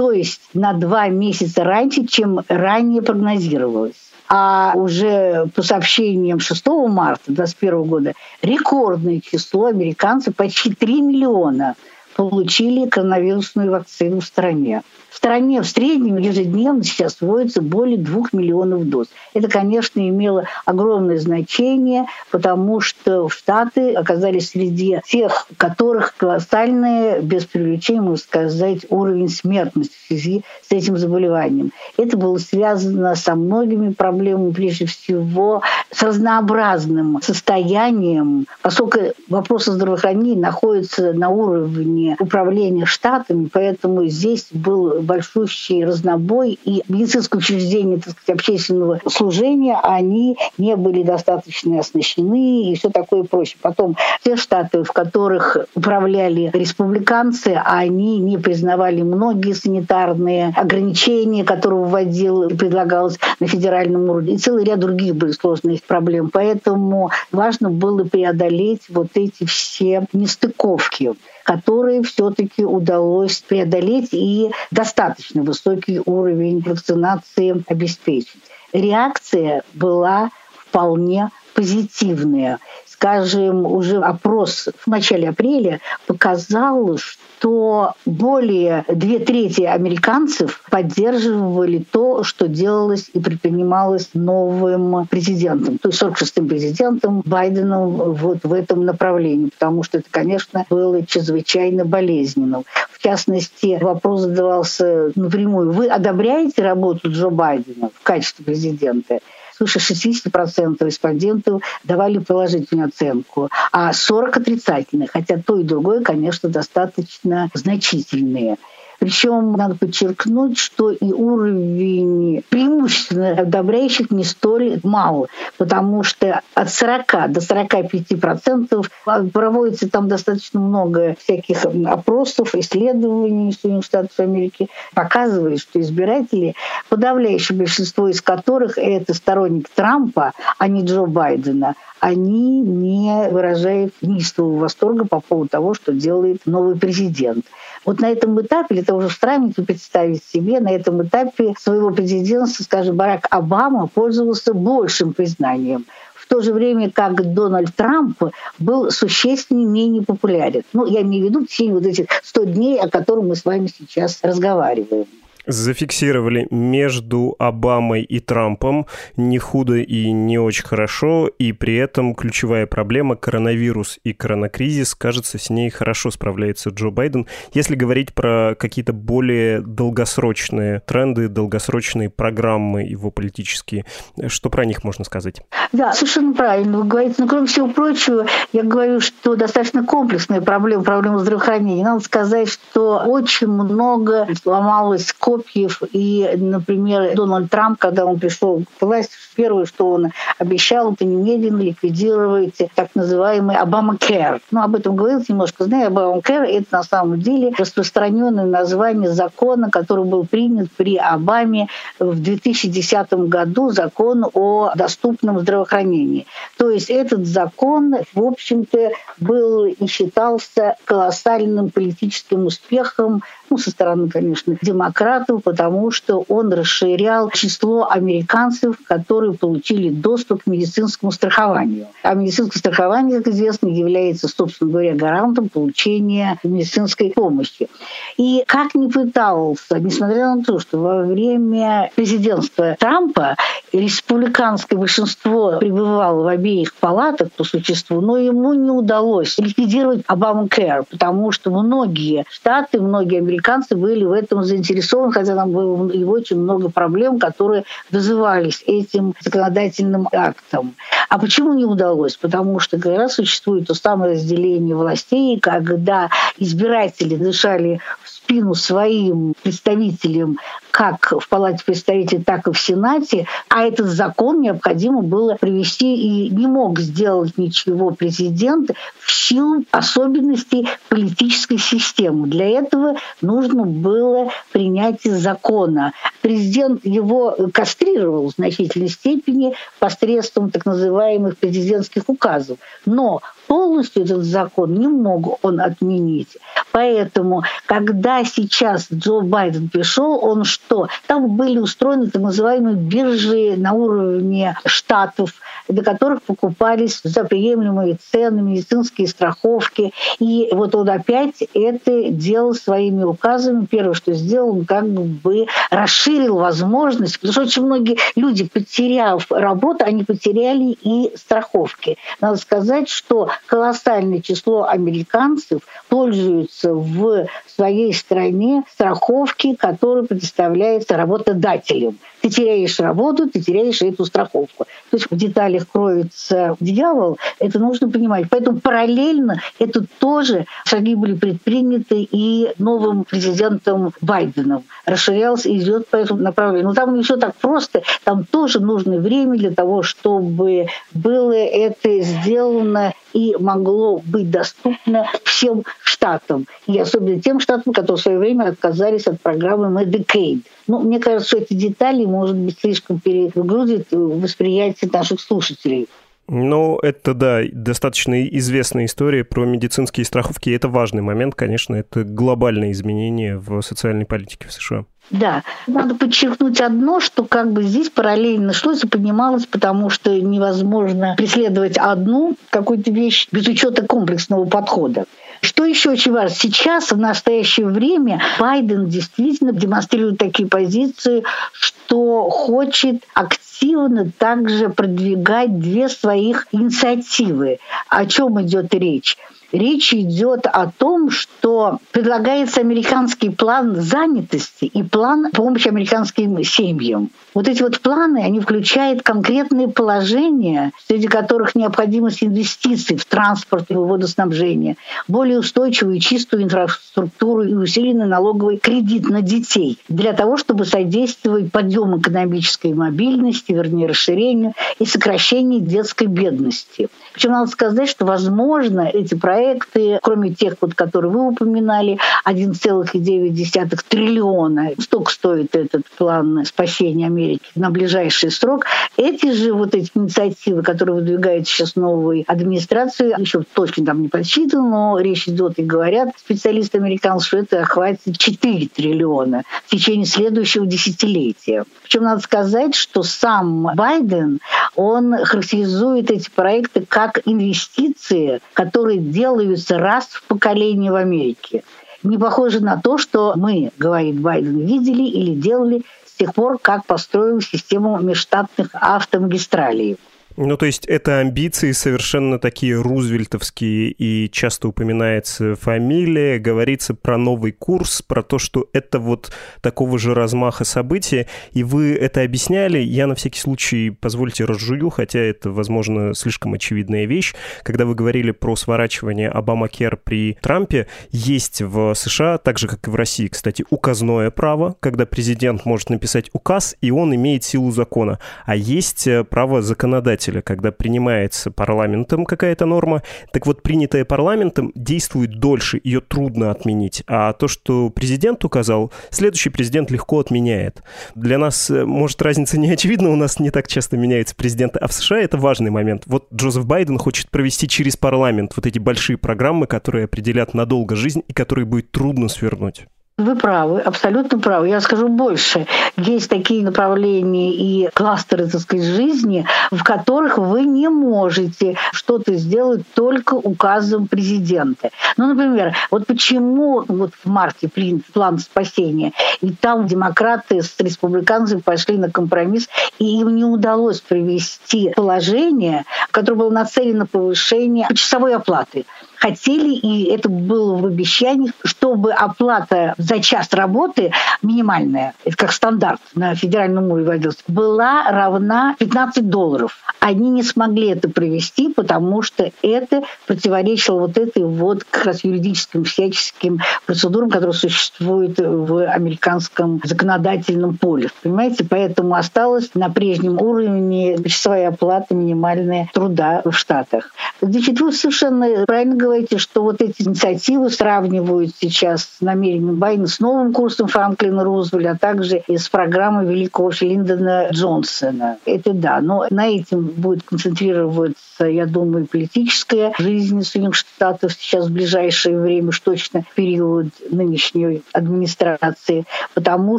то 0.00 0.12
есть 0.12 0.40
на 0.54 0.72
два 0.72 1.08
месяца 1.08 1.62
раньше, 1.62 2.06
чем 2.06 2.40
ранее 2.48 3.02
прогнозировалось. 3.02 4.12
А 4.30 4.72
уже 4.74 5.48
по 5.54 5.60
сообщениям 5.60 6.40
6 6.40 6.66
марта 6.88 7.24
2021 7.26 7.82
года 7.82 8.12
рекордное 8.40 9.20
число 9.20 9.66
американцев, 9.66 10.34
почти 10.34 10.72
3 10.72 11.02
миллиона, 11.02 11.74
получили 12.16 12.88
коронавирусную 12.88 13.72
вакцину 13.72 14.20
в 14.20 14.24
стране. 14.24 14.80
В 15.10 15.16
стране 15.16 15.60
в 15.60 15.66
среднем 15.66 16.18
ежедневно 16.18 16.84
сейчас 16.84 17.16
вводится 17.20 17.60
более 17.60 17.98
двух 17.98 18.32
миллионов 18.32 18.88
доз. 18.88 19.08
Это, 19.34 19.48
конечно, 19.48 20.00
имело 20.00 20.44
огромное 20.64 21.18
значение, 21.18 22.06
потому 22.30 22.80
что 22.80 23.28
Штаты 23.28 23.92
оказались 23.94 24.50
среди 24.50 25.00
тех, 25.04 25.46
у 25.50 25.54
которых 25.56 26.14
колоссальный, 26.16 27.20
без 27.22 27.44
привлечения, 27.44 28.00
можно 28.00 28.16
сказать, 28.18 28.86
уровень 28.88 29.28
смертности 29.28 29.94
в 30.04 30.06
связи 30.06 30.44
с 30.68 30.70
этим 30.70 30.96
заболеванием. 30.96 31.72
Это 31.96 32.16
было 32.16 32.38
связано 32.38 33.16
со 33.16 33.34
многими 33.34 33.92
проблемами, 33.92 34.52
прежде 34.52 34.86
всего 34.86 35.62
с 35.90 36.02
разнообразным 36.02 37.20
состоянием, 37.20 38.46
поскольку 38.62 38.98
вопросы 39.28 39.72
здравоохранения 39.72 40.40
находятся 40.40 41.12
на 41.12 41.30
уровне 41.30 42.16
управления 42.20 42.86
штатами, 42.86 43.48
поэтому 43.52 44.06
здесь 44.06 44.46
был 44.52 44.99
большущий 45.00 45.84
разнобой, 45.84 46.58
и 46.64 46.82
медицинские 46.88 47.38
учреждения 47.38 47.96
так 47.96 48.10
сказать, 48.10 48.40
общественного 48.40 49.00
служения, 49.06 49.78
они 49.82 50.36
не 50.58 50.76
были 50.76 51.02
достаточно 51.02 51.80
оснащены 51.80 52.70
и 52.70 52.74
все 52.76 52.90
такое 52.90 53.24
прочее. 53.24 53.58
Потом 53.60 53.96
те 54.22 54.36
штаты, 54.36 54.84
в 54.84 54.92
которых 54.92 55.56
управляли 55.74 56.50
республиканцы, 56.52 57.60
они 57.64 58.18
не 58.18 58.38
признавали 58.38 59.02
многие 59.02 59.54
санитарные 59.54 60.52
ограничения, 60.56 61.44
которые 61.44 61.84
вводил 61.84 62.44
и 62.44 62.54
предлагалось 62.54 63.18
на 63.38 63.46
федеральном 63.46 64.08
уровне, 64.08 64.34
и 64.34 64.38
целый 64.38 64.64
ряд 64.64 64.80
других 64.80 65.16
были 65.16 65.32
сложных 65.32 65.82
проблем. 65.82 66.30
Поэтому 66.32 67.10
важно 67.32 67.70
было 67.70 68.04
преодолеть 68.04 68.82
вот 68.88 69.08
эти 69.14 69.44
все 69.44 70.06
нестыковки 70.12 71.12
которые 71.50 72.04
все-таки 72.04 72.64
удалось 72.64 73.40
преодолеть 73.40 74.10
и 74.12 74.52
достаточно 74.70 75.42
высокий 75.42 76.00
уровень 76.06 76.60
вакцинации 76.60 77.64
обеспечить. 77.66 78.40
Реакция 78.72 79.64
была 79.74 80.30
вполне 80.56 81.30
позитивная 81.54 82.60
скажем, 83.00 83.64
уже 83.64 83.96
опрос 83.96 84.68
в 84.78 84.86
начале 84.86 85.30
апреля 85.30 85.80
показал, 86.06 86.98
что 86.98 87.94
более 88.04 88.84
две 88.88 89.20
трети 89.20 89.62
американцев 89.62 90.62
поддерживали 90.70 91.82
то, 91.90 92.24
что 92.24 92.46
делалось 92.46 93.08
и 93.14 93.18
предпринималось 93.18 94.10
новым 94.12 95.06
президентом, 95.06 95.78
то 95.78 95.88
есть 95.88 96.02
46-м 96.02 96.46
президентом 96.46 97.22
Байденом 97.24 98.12
вот 98.12 98.40
в 98.42 98.52
этом 98.52 98.84
направлении, 98.84 99.48
потому 99.48 99.82
что 99.82 99.96
это, 99.96 100.08
конечно, 100.10 100.66
было 100.68 101.04
чрезвычайно 101.06 101.86
болезненно. 101.86 102.64
В 102.92 103.02
частности, 103.02 103.78
вопрос 103.80 104.20
задавался 104.20 105.10
напрямую. 105.14 105.72
Вы 105.72 105.86
одобряете 105.86 106.62
работу 106.62 107.10
Джо 107.10 107.30
Байдена 107.30 107.88
в 107.98 108.02
качестве 108.02 108.44
президента? 108.44 109.20
Свыше 109.66 109.78
60% 109.78 110.84
респондентов 110.84 111.62
давали 111.84 112.18
положительную 112.18 112.88
оценку, 112.88 113.48
а 113.72 113.92
40 113.92 114.36
отрицательных, 114.38 115.10
хотя 115.12 115.38
то 115.38 115.58
и 115.58 115.64
другое, 115.64 116.02
конечно, 116.02 116.48
достаточно 116.48 117.50
значительные. 117.54 118.56
Причем 119.00 119.52
надо 119.52 119.76
подчеркнуть, 119.76 120.58
что 120.58 120.90
и 120.90 121.10
уровень 121.10 122.44
преимущественно 122.50 123.30
одобряющих 123.30 124.10
не 124.10 124.24
столь 124.24 124.78
мал, 124.82 125.26
потому 125.56 126.02
что 126.02 126.42
от 126.54 126.70
40 126.70 127.32
до 127.32 127.40
45 127.40 128.20
процентов 128.20 128.90
проводится 129.32 129.88
там 129.88 130.06
достаточно 130.06 130.60
много 130.60 131.16
всяких 131.18 131.64
опросов, 131.64 132.54
исследований 132.54 133.52
Соединенных 133.52 133.86
Штатов 133.86 134.20
Америки, 134.20 134.68
показывает, 134.94 135.60
что 135.60 135.80
избиратели, 135.80 136.54
подавляющее 136.90 137.56
большинство 137.56 138.06
из 138.08 138.20
которых 138.20 138.76
это 138.76 139.14
сторонник 139.14 139.70
Трампа, 139.70 140.34
а 140.58 140.68
не 140.68 140.84
Джо 140.84 141.06
Байдена, 141.06 141.74
они 142.00 142.60
не 142.60 143.28
выражают 143.30 143.94
неистового 144.02 144.58
восторга 144.58 145.06
по 145.06 145.20
поводу 145.20 145.48
того, 145.48 145.74
что 145.74 145.92
делает 145.92 146.42
новый 146.44 146.76
президент. 146.76 147.46
Вот 147.84 148.00
на 148.00 148.10
этом 148.10 148.40
этапе, 148.40 148.74
для 148.74 148.84
того, 148.84 149.00
чтобы 149.00 149.10
и 149.58 149.62
представить 149.62 150.22
себе, 150.24 150.60
на 150.60 150.70
этом 150.70 151.02
этапе 151.02 151.54
своего 151.58 151.90
президентства, 151.90 152.62
скажем, 152.62 152.96
Барак 152.96 153.26
Обама 153.30 153.86
пользовался 153.86 154.52
большим 154.52 155.14
признанием 155.14 155.86
то 156.30 156.40
же 156.40 156.54
время 156.54 156.90
как 156.90 157.34
Дональд 157.34 157.74
Трамп 157.74 158.22
был 158.58 158.90
существенно 158.90 159.66
менее 159.66 160.02
популярен. 160.02 160.62
Ну, 160.72 160.86
я 160.86 161.02
имею 161.02 161.26
в 161.26 161.28
виду 161.28 161.46
в 161.46 161.72
вот 161.74 161.84
этих 161.84 162.06
100 162.22 162.44
дней, 162.44 162.80
о 162.80 162.88
которых 162.88 163.24
мы 163.24 163.34
с 163.34 163.44
вами 163.44 163.66
сейчас 163.66 164.20
разговариваем 164.22 165.06
зафиксировали 165.52 166.46
между 166.50 167.34
Обамой 167.38 168.02
и 168.02 168.20
Трампом 168.20 168.86
не 169.16 169.38
худо 169.38 169.76
и 169.76 170.10
не 170.10 170.38
очень 170.38 170.64
хорошо, 170.64 171.28
и 171.38 171.52
при 171.52 171.76
этом 171.76 172.14
ключевая 172.14 172.66
проблема 172.66 173.16
коронавирус 173.16 173.98
и 174.04 174.12
коронакризис, 174.12 174.94
кажется, 174.94 175.38
с 175.38 175.50
ней 175.50 175.70
хорошо 175.70 176.10
справляется 176.10 176.70
Джо 176.70 176.90
Байден. 176.90 177.26
Если 177.52 177.74
говорить 177.74 178.14
про 178.14 178.54
какие-то 178.58 178.92
более 178.92 179.60
долгосрочные 179.60 180.80
тренды, 180.80 181.28
долгосрочные 181.28 182.10
программы 182.10 182.82
его 182.82 183.10
политические, 183.10 183.84
что 184.28 184.50
про 184.50 184.64
них 184.64 184.84
можно 184.84 185.04
сказать? 185.04 185.42
Да, 185.72 185.92
совершенно 185.92 186.34
правильно 186.34 186.78
вы 186.78 186.84
говорите. 186.84 187.16
Но 187.18 187.28
кроме 187.28 187.46
всего 187.46 187.68
прочего, 187.68 188.26
я 188.52 188.62
говорю, 188.62 189.00
что 189.00 189.36
достаточно 189.36 189.84
комплексная 189.84 190.40
проблема, 190.40 190.82
проблема 190.82 191.18
здравоохранения. 191.18 191.84
Надо 191.84 192.00
сказать, 192.04 192.48
что 192.48 193.02
очень 193.06 193.48
много 193.48 194.28
сломалось 194.42 195.12
Копьев 195.40 195.82
и, 195.92 196.28
например, 196.36 197.14
Дональд 197.14 197.50
Трамп, 197.50 197.78
когда 197.78 198.04
он 198.04 198.18
пришел 198.18 198.62
к 198.78 198.82
власти, 198.82 199.14
первое, 199.34 199.64
что 199.64 199.90
он 199.90 200.10
обещал, 200.38 200.92
это 200.92 201.04
немедленно 201.04 201.62
ликвидировать 201.62 202.58
так 202.74 202.90
называемый 202.94 203.56
Обама 203.56 203.96
Кэр. 203.96 204.40
Ну, 204.50 204.60
об 204.62 204.76
этом 204.76 204.96
говорилось 204.96 205.28
немножко, 205.28 205.64
знаю, 205.64 205.86
Обама 205.88 206.20
Кэр– 206.20 206.42
это 206.44 206.66
на 206.72 206.82
самом 206.82 207.20
деле 207.20 207.52
распространенное 207.56 208.44
название 208.44 209.10
закона, 209.10 209.70
который 209.70 210.04
был 210.04 210.26
принят 210.26 210.70
при 210.76 210.96
Обаме 210.96 211.68
в 211.98 212.20
2010 212.20 213.12
году, 213.14 213.70
закон 213.70 214.26
о 214.34 214.72
доступном 214.74 215.40
здравоохранении. 215.40 216.26
То 216.58 216.70
есть 216.70 216.90
этот 216.90 217.26
закон, 217.26 217.94
в 218.12 218.22
общем-то, 218.22 218.90
был 219.18 219.64
и 219.64 219.86
считался 219.86 220.76
колоссальным 220.84 221.70
политическим 221.70 222.46
успехом 222.46 223.22
ну, 223.50 223.58
со 223.58 223.70
стороны, 223.70 224.08
конечно, 224.08 224.56
демократов, 224.62 225.19
потому 225.26 225.90
что 225.90 226.24
он 226.28 226.52
расширял 226.52 227.30
число 227.30 227.88
американцев, 227.90 228.76
которые 228.86 229.34
получили 229.34 229.90
доступ 229.90 230.44
к 230.44 230.46
медицинскому 230.46 231.12
страхованию. 231.12 231.88
А 232.02 232.14
медицинское 232.14 232.58
страхование, 232.58 233.18
как 233.18 233.28
известно, 233.28 233.68
является, 233.68 234.28
собственно 234.28 234.70
говоря, 234.70 234.94
гарантом 234.94 235.48
получения 235.48 236.38
медицинской 236.42 237.10
помощи. 237.10 237.68
И 238.16 238.44
как 238.46 238.74
ни 238.74 238.88
пытался, 238.88 239.78
несмотря 239.78 240.34
на 240.34 240.42
то, 240.42 240.58
что 240.58 240.78
во 240.78 241.02
время 241.02 241.90
президентства 241.94 242.76
Трампа 242.78 243.36
республиканское 243.72 244.78
большинство 244.78 245.58
пребывало 245.58 246.24
в 246.24 246.26
обеих 246.26 246.74
палатах 246.74 247.32
по 247.32 247.44
существу, 247.44 248.00
но 248.00 248.16
ему 248.16 248.54
не 248.54 248.70
удалось 248.70 249.38
ликвидировать 249.38 250.02
Обама 250.06 250.48
Кэр, 250.48 250.84
потому 250.90 251.32
что 251.32 251.50
многие 251.50 252.24
штаты, 252.28 252.80
многие 252.80 253.18
американцы 253.18 253.76
были 253.76 254.04
в 254.04 254.12
этом 254.12 254.44
заинтересованы, 254.44 255.09
хотя 255.10 255.34
там 255.34 255.50
было 255.50 255.90
и 255.90 256.04
очень 256.04 256.38
много 256.38 256.70
проблем, 256.70 257.18
которые 257.18 257.64
вызывались 257.90 258.62
этим 258.66 259.14
законодательным 259.20 260.08
актом. 260.12 260.74
А 261.08 261.18
почему 261.18 261.54
не 261.54 261.64
удалось? 261.64 262.16
Потому 262.16 262.58
что 262.60 262.78
как 262.78 262.96
раз 262.96 263.14
существует 263.14 263.66
то 263.66 263.74
самое 263.74 264.12
разделение 264.12 264.76
властей, 264.76 265.38
когда 265.40 266.10
избиратели 266.38 267.16
дышали 267.16 267.80
в 268.02 268.08
спину 268.08 268.54
своим 268.54 269.34
представителям 269.42 270.38
как 270.80 271.12
в 271.20 271.28
Палате 271.28 271.62
представителей, 271.62 272.22
так 272.22 272.48
и 272.48 272.52
в 272.52 272.58
Сенате, 272.58 273.26
а 273.50 273.64
этот 273.64 273.88
закон 273.88 274.40
необходимо 274.40 275.02
было 275.02 275.34
привести 275.34 275.94
и 275.94 276.30
не 276.30 276.46
мог 276.46 276.78
сделать 276.80 277.36
ничего 277.36 277.90
президент 277.90 278.70
в 278.98 279.12
силу 279.12 279.62
особенностей 279.72 280.66
политической 280.88 281.58
системы. 281.58 282.28
Для 282.28 282.46
этого 282.46 282.94
нужно 283.20 283.66
было 283.66 284.30
принятие 284.52 285.18
закона. 285.18 285.92
Президент 286.22 286.86
его 286.86 287.36
кастрировал 287.52 288.28
в 288.28 288.34
значительной 288.36 288.88
степени 288.88 289.52
посредством 289.80 290.50
так 290.50 290.64
называемых 290.64 291.36
президентских 291.36 292.04
указов. 292.06 292.56
Но 292.86 293.20
полностью 293.50 294.04
этот 294.04 294.22
закон 294.22 294.74
не 294.74 294.86
мог 294.86 295.44
он 295.44 295.60
отменить. 295.60 296.38
Поэтому, 296.70 297.42
когда 297.66 298.22
сейчас 298.22 298.86
Джо 298.92 299.22
Байден 299.22 299.68
пришел, 299.68 300.24
он 300.24 300.44
что? 300.44 300.86
Там 301.08 301.36
были 301.36 301.58
устроены 301.58 302.06
так 302.10 302.22
называемые 302.22 302.76
биржи 302.76 303.56
на 303.56 303.72
уровне 303.72 304.56
штатов, 304.64 305.34
до 305.66 305.82
которых 305.82 306.22
покупались 306.22 307.00
за 307.02 307.24
приемлемые 307.24 307.98
цены 308.12 308.40
медицинские 308.40 309.08
страховки. 309.08 309.92
И 310.20 310.48
вот 310.52 310.76
он 310.76 310.88
опять 310.88 311.42
это 311.52 312.10
делал 312.10 312.54
своими 312.54 313.02
указами. 313.02 313.66
Первое, 313.66 313.94
что 313.94 314.12
сделал, 314.12 314.58
он 314.58 314.64
как 314.64 314.88
бы 314.88 315.46
расширил 315.72 316.36
возможность, 316.36 317.18
потому 317.18 317.32
что 317.32 317.42
очень 317.42 317.64
многие 317.64 317.98
люди, 318.14 318.44
потеряв 318.44 319.26
работу, 319.32 319.84
они 319.84 320.04
потеряли 320.04 320.76
и 320.82 321.10
страховки. 321.16 321.98
Надо 322.20 322.36
сказать, 322.36 322.88
что 322.88 323.28
колоссальное 323.46 324.20
число 324.20 324.68
американцев 324.68 325.62
пользуются 325.88 326.72
в 326.72 327.26
своей 327.46 327.92
стране 327.94 328.64
страховки, 328.72 329.54
которые 329.54 330.06
предоставляются 330.06 330.96
работодателем. 330.96 331.98
Ты 332.20 332.28
теряешь 332.28 332.78
работу, 332.80 333.28
ты 333.28 333.40
теряешь 333.40 333.80
эту 333.82 334.04
страховку. 334.04 334.66
То 334.90 334.96
есть 334.96 335.10
в 335.10 335.16
деталях 335.16 335.66
кроется 335.70 336.56
дьявол, 336.60 337.18
это 337.38 337.58
нужно 337.58 337.88
понимать. 337.90 338.26
Поэтому 338.30 338.60
параллельно 338.60 339.40
это 339.58 339.84
тоже 339.98 340.46
шаги 340.66 340.94
были 340.94 341.14
предприняты 341.14 342.06
и 342.10 342.52
новым 342.58 343.04
президентом 343.04 343.92
Байденом. 344.00 344.64
Расширялся 344.84 345.48
и 345.48 345.58
идет 345.58 345.88
по 345.88 345.96
этому 345.96 346.20
направлению. 346.20 346.68
Но 346.68 346.74
там 346.74 346.94
не 346.94 347.02
все 347.02 347.16
так 347.16 347.34
просто. 347.36 347.82
Там 348.04 348.24
тоже 348.24 348.60
нужно 348.60 348.98
время 348.98 349.38
для 349.38 349.50
того, 349.50 349.82
чтобы 349.82 350.66
было 350.92 351.32
это 351.32 352.00
сделано 352.00 352.94
и 353.12 353.36
могло 353.38 353.98
быть 354.04 354.30
доступно 354.30 355.06
всем 355.24 355.64
штатам. 355.82 356.46
И 356.66 356.78
особенно 356.78 357.20
тем 357.20 357.40
штатам, 357.40 357.72
которые 357.72 357.98
в 357.98 358.02
свое 358.02 358.18
время 358.18 358.48
отказались 358.48 359.06
от 359.06 359.20
программы 359.20 359.82
Medicaid. 359.82 360.42
Ну, 360.70 360.78
мне 360.78 361.00
кажется, 361.00 361.26
что 361.26 361.38
эти 361.38 361.54
детали, 361.54 362.04
может 362.04 362.36
быть, 362.36 362.60
слишком 362.60 363.00
перегрузят 363.00 363.88
восприятие 363.90 364.88
наших 364.92 365.20
слушателей. 365.20 365.88
Ну, 366.28 366.78
это, 366.78 367.12
да, 367.12 367.40
достаточно 367.50 368.24
известная 368.28 368.84
история 368.84 369.24
про 369.24 369.44
медицинские 369.44 370.06
страховки. 370.06 370.50
И 370.50 370.52
это 370.52 370.68
важный 370.68 371.02
момент, 371.02 371.34
конечно, 371.34 371.74
это 371.74 372.04
глобальное 372.04 372.70
изменение 372.70 373.36
в 373.36 373.62
социальной 373.62 374.04
политике 374.04 374.46
в 374.46 374.52
США. 374.52 374.84
Да, 375.10 375.42
надо 375.66 375.96
подчеркнуть 375.96 376.60
одно, 376.60 377.00
что 377.00 377.24
как 377.24 377.52
бы 377.52 377.64
здесь 377.64 377.90
параллельно 377.90 378.52
шлось 378.52 378.84
и 378.84 378.86
поднималось, 378.86 379.46
потому 379.46 379.90
что 379.90 380.20
невозможно 380.20 381.14
преследовать 381.16 381.78
одну 381.78 382.36
какую-то 382.50 382.92
вещь 382.92 383.26
без 383.32 383.48
учета 383.48 383.84
комплексного 383.84 384.44
подхода. 384.44 385.06
Что 385.42 385.64
еще 385.64 385.90
очень 385.90 386.12
важно? 386.12 386.36
Сейчас, 386.36 386.92
в 386.92 386.98
настоящее 386.98 387.66
время, 387.66 388.20
Байден 388.38 388.88
действительно 388.88 389.52
демонстрирует 389.52 390.18
такие 390.18 390.48
позиции, 390.48 391.24
что 391.52 392.28
хочет 392.28 393.04
активно 393.14 394.10
также 394.10 394.68
продвигать 394.68 395.58
две 395.58 395.88
своих 395.88 396.46
инициативы. 396.52 397.58
О 397.88 398.06
чем 398.06 398.40
идет 398.42 398.74
речь? 398.74 399.16
Речь 399.52 399.92
идет 399.92 400.46
о 400.46 400.70
том, 400.70 401.10
что 401.10 401.78
предлагается 401.90 402.60
американский 402.60 403.30
план 403.30 403.80
занятости 403.80 404.66
и 404.66 404.82
план 404.82 405.30
помощи 405.32 405.68
американским 405.68 406.44
семьям. 406.44 407.10
Вот 407.34 407.48
эти 407.48 407.62
вот 407.62 407.80
планы, 407.80 408.18
они 408.18 408.40
включают 408.40 409.02
конкретные 409.02 409.68
положения, 409.68 410.72
среди 410.86 411.08
которых 411.08 411.54
необходимость 411.54 412.22
инвестиций 412.22 412.96
в 412.96 413.04
транспорт 413.04 413.66
и 413.70 413.74
водоснабжение, 413.74 414.76
более 415.08 415.38
устойчивую 415.38 415.96
и 415.96 416.00
чистую 416.00 416.44
инфраструктуру 416.44 417.42
и 417.42 417.54
усиленный 417.54 418.06
налоговый 418.06 418.58
кредит 418.58 419.08
на 419.08 419.22
детей 419.22 419.78
для 419.88 420.12
того, 420.12 420.36
чтобы 420.36 420.64
содействовать 420.64 421.52
подъему 421.52 422.00
экономической 422.00 422.72
мобильности, 422.74 423.52
вернее, 423.52 423.86
расширению 423.86 424.54
и 424.78 424.86
сокращению 424.86 425.60
детской 425.60 426.06
бедности. 426.06 426.88
Причем 427.12 427.32
надо 427.32 427.50
сказать, 427.50 427.88
что, 427.88 428.04
возможно, 428.04 428.82
эти 428.82 429.14
проекты 429.14 429.40
проекты, 429.40 429.98
кроме 430.02 430.34
тех, 430.34 430.54
вот, 430.60 430.74
которые 430.74 431.10
вы 431.10 431.28
упоминали, 431.28 431.98
1,9 432.26 433.78
триллиона. 433.88 434.70
Столько 434.78 435.12
стоит 435.12 435.54
этот 435.54 435.82
план 435.96 436.44
спасения 436.44 437.06
Америки 437.06 437.19
на 437.54 437.70
ближайший 437.70 438.30
срок. 438.30 438.66
Эти 438.96 439.32
же 439.32 439.52
вот 439.52 439.74
эти 439.74 439.90
инициативы, 439.94 440.62
которые 440.62 440.96
выдвигает 440.96 441.46
сейчас 441.46 441.76
новой 441.76 442.22
администрации, 442.26 443.14
еще 443.20 443.42
точно 443.54 443.86
там 443.86 444.02
не 444.02 444.08
подсчитано, 444.08 444.68
но 444.68 444.98
речь 444.98 445.28
идет 445.28 445.58
и 445.58 445.62
говорят 445.62 446.10
специалисты 446.18 446.78
американцы, 446.78 447.26
что 447.26 447.38
это 447.38 447.60
охватит 447.60 448.18
4 448.18 448.68
триллиона 448.68 449.42
в 449.66 449.70
течение 449.70 450.06
следующего 450.06 450.66
десятилетия. 450.66 451.64
Причем 451.82 452.02
надо 452.02 452.20
сказать, 452.20 452.74
что 452.74 453.02
сам 453.02 453.70
Байден, 453.74 454.40
он 454.76 455.16
характеризует 455.24 456.10
эти 456.10 456.30
проекты 456.30 456.84
как 456.86 457.20
инвестиции, 457.26 458.40
которые 458.54 458.98
делаются 458.98 459.78
раз 459.78 460.06
в 460.06 460.24
поколение 460.24 460.92
в 460.92 460.96
Америке. 460.96 461.62
Не 462.02 462.16
похоже 462.16 462.60
на 462.60 462.80
то, 462.80 462.96
что 462.96 463.34
мы, 463.36 463.72
говорит 463.78 464.18
Байден, 464.18 464.60
видели 464.60 465.02
или 465.02 465.34
делали 465.34 465.82
тех 466.20 466.34
пор, 466.34 466.58
как 466.58 466.84
построил 466.84 467.40
систему 467.40 467.98
межштатных 467.98 468.68
автомагистралей. 468.74 469.96
Ну, 470.42 470.56
то 470.56 470.64
есть 470.64 470.86
это 470.86 471.18
амбиции 471.18 471.72
совершенно 471.72 472.38
такие 472.38 472.80
рузвельтовские, 472.80 473.90
и 473.90 474.30
часто 474.30 474.68
упоминается 474.68 475.54
фамилия, 475.54 476.38
говорится 476.38 476.94
про 476.94 477.18
новый 477.18 477.52
курс, 477.52 478.00
про 478.00 478.22
то, 478.22 478.38
что 478.38 478.66
это 478.72 478.98
вот 479.00 479.30
такого 479.60 479.98
же 479.98 480.14
размаха 480.14 480.64
события, 480.64 481.26
и 481.52 481.62
вы 481.62 481.92
это 481.92 482.22
объясняли. 482.22 482.78
Я 482.78 483.06
на 483.06 483.16
всякий 483.16 483.38
случай, 483.38 483.90
позвольте, 483.90 484.46
разжую, 484.46 484.88
хотя 484.88 485.18
это, 485.18 485.50
возможно, 485.50 486.14
слишком 486.14 486.54
очевидная 486.54 487.04
вещь. 487.04 487.34
Когда 487.62 487.84
вы 487.84 487.94
говорили 487.94 488.30
про 488.30 488.56
сворачивание 488.56 489.28
Обама-Кер 489.28 489.98
при 489.98 490.38
Трампе, 490.40 490.86
есть 491.10 491.60
в 491.60 491.92
США, 491.92 492.38
так 492.38 492.58
же, 492.58 492.66
как 492.66 492.88
и 492.88 492.90
в 492.90 492.94
России, 492.94 493.28
кстати, 493.28 493.66
указное 493.68 494.30
право, 494.30 494.74
когда 494.80 495.04
президент 495.04 495.66
может 495.66 495.90
написать 495.90 496.30
указ, 496.32 496.76
и 496.80 496.90
он 496.90 497.14
имеет 497.14 497.44
силу 497.44 497.70
закона, 497.72 498.18
а 498.46 498.56
есть 498.56 499.06
э, 499.06 499.22
право 499.22 499.60
законодателя 499.60 500.29
законодателя, 500.30 500.42
когда 500.42 500.72
принимается 500.72 501.50
парламентом 501.50 502.24
какая-то 502.24 502.66
норма, 502.66 503.02
так 503.32 503.46
вот, 503.46 503.62
принятая 503.62 504.04
парламентом 504.04 504.72
действует 504.74 505.38
дольше, 505.38 505.80
ее 505.82 506.00
трудно 506.00 506.50
отменить. 506.50 507.02
А 507.06 507.32
то, 507.32 507.48
что 507.48 507.90
президент 507.90 508.44
указал, 508.44 508.92
следующий 509.10 509.50
президент 509.50 509.90
легко 509.90 510.20
отменяет. 510.20 510.82
Для 511.14 511.38
нас, 511.38 511.70
э, 511.70 511.84
может, 511.84 512.22
разница 512.22 512.58
не 512.58 512.70
очевидна, 512.70 513.10
у 513.10 513.16
нас 513.16 513.40
не 513.40 513.50
так 513.50 513.68
часто 513.68 513.96
меняются 513.96 514.34
президенты, 514.34 514.78
а 514.78 514.86
в 514.86 514.92
США 514.92 515.18
это 515.18 515.38
важный 515.38 515.70
момент. 515.70 516.04
Вот 516.06 516.28
Джозеф 516.32 516.66
Байден 516.66 516.98
хочет 516.98 517.30
провести 517.30 517.68
через 517.68 517.96
парламент 517.96 518.52
вот 518.56 518.66
эти 518.66 518.78
большие 518.78 519.16
программы, 519.16 519.66
которые 519.66 520.04
определят 520.04 520.54
надолго 520.54 520.96
жизнь 520.96 521.22
и 521.28 521.32
которые 521.32 521.64
будет 521.64 521.90
трудно 521.90 522.28
свернуть. 522.28 522.86
Вы 523.20 523.36
правы, 523.36 523.80
абсолютно 523.80 524.38
правы. 524.38 524.68
Я 524.68 524.80
скажу 524.80 525.08
больше. 525.08 525.66
Есть 525.98 526.30
такие 526.30 526.64
направления 526.64 527.52
и 527.52 527.90
кластеры, 527.92 528.48
так 528.48 528.62
сказать, 528.62 528.86
жизни, 528.86 529.46
в 529.70 529.84
которых 529.84 530.38
вы 530.38 530.62
не 530.62 530.88
можете 530.88 531.76
что-то 531.92 532.34
сделать 532.36 532.82
только 532.94 533.34
указом 533.34 534.08
президента. 534.08 534.88
Ну, 535.18 535.26
например, 535.26 535.76
вот 535.90 536.06
почему 536.06 536.82
вот 536.88 537.10
в 537.22 537.28
марте 537.28 537.68
план 538.14 538.38
спасения, 538.38 539.12
и 539.42 539.52
там 539.52 539.86
демократы 539.86 540.62
с 540.62 540.74
республиканцами 540.78 541.60
пошли 541.60 541.98
на 541.98 542.10
компромисс, 542.10 542.70
и 542.98 543.20
им 543.20 543.36
не 543.36 543.44
удалось 543.44 544.00
привести 544.00 544.94
положение, 544.96 545.84
которое 546.10 546.38
было 546.38 546.50
нацелено 546.50 547.00
на 547.00 547.06
повышение 547.06 547.86
часовой 547.94 548.34
оплаты 548.34 548.86
хотели, 549.20 549.74
и 549.74 550.04
это 550.04 550.28
было 550.28 550.76
в 550.76 550.86
обещании, 550.86 551.52
чтобы 551.64 552.12
оплата 552.12 552.94
за 552.96 553.20
час 553.20 553.52
работы 553.52 554.12
минимальная, 554.42 555.14
это 555.24 555.36
как 555.36 555.52
стандарт 555.52 556.00
на 556.14 556.34
федеральном 556.34 556.90
уровне 556.90 557.06
вводилась, 557.06 557.36
была 557.46 558.10
равна 558.10 558.74
15 558.78 559.28
долларов. 559.28 559.76
Они 560.00 560.30
не 560.30 560.42
смогли 560.42 560.88
это 560.88 561.10
провести, 561.10 561.72
потому 561.72 562.22
что 562.22 562.50
это 562.62 563.02
противоречило 563.26 564.00
вот 564.00 564.16
этой 564.16 564.44
вот 564.44 564.84
как 564.84 565.04
раз 565.04 565.24
юридическим 565.24 565.84
всяческим 565.84 566.60
процедурам, 566.86 567.28
которые 567.28 567.54
существуют 567.54 568.38
в 568.38 568.90
американском 568.90 569.80
законодательном 569.84 570.78
поле. 570.78 571.10
Понимаете? 571.22 571.66
Поэтому 571.68 572.14
осталось 572.14 572.70
на 572.74 572.88
прежнем 572.88 573.40
уровне 573.40 574.16
часовая 574.24 574.68
оплата 574.68 575.14
минимальная 575.14 575.90
труда 575.92 576.40
в 576.44 576.52
Штатах. 576.52 577.12
Значит, 577.42 577.80
вы 577.80 577.92
совершенно 577.92 578.64
правильно 578.66 578.96
говорите, 578.96 579.09
делаете, 579.10 579.38
что 579.38 579.62
вот 579.62 579.82
эти 579.82 580.02
инициативы 580.02 580.70
сравнивают 580.70 581.52
сейчас 581.60 582.02
с 582.02 582.20
намерением 582.20 582.76
Байдена 582.76 583.08
с 583.08 583.18
новым 583.18 583.52
курсом 583.52 583.88
Франклина 583.88 584.44
Рузвельта, 584.44 584.90
а 584.90 584.96
также 584.96 585.42
и 585.48 585.56
с 585.56 585.68
программой 585.68 586.26
великого 586.26 586.70
Линдона 586.80 587.48
Джонсона. 587.50 588.38
Это 588.44 588.72
да, 588.72 589.00
но 589.00 589.26
на 589.30 589.48
этом 589.48 589.82
будет 589.86 590.22
концентрироваться, 590.22 591.44
я 591.44 591.66
думаю, 591.66 592.06
политическая 592.06 592.92
жизнь 592.98 593.42
Соединенных 593.42 593.74
Штатов 593.74 594.32
сейчас 594.32 594.68
в 594.68 594.72
ближайшее 594.72 595.38
время, 595.38 595.70
уж 595.70 595.80
точно 595.80 596.24
период 596.36 596.86
нынешней 597.10 597.82
администрации, 597.92 599.04
потому 599.34 599.78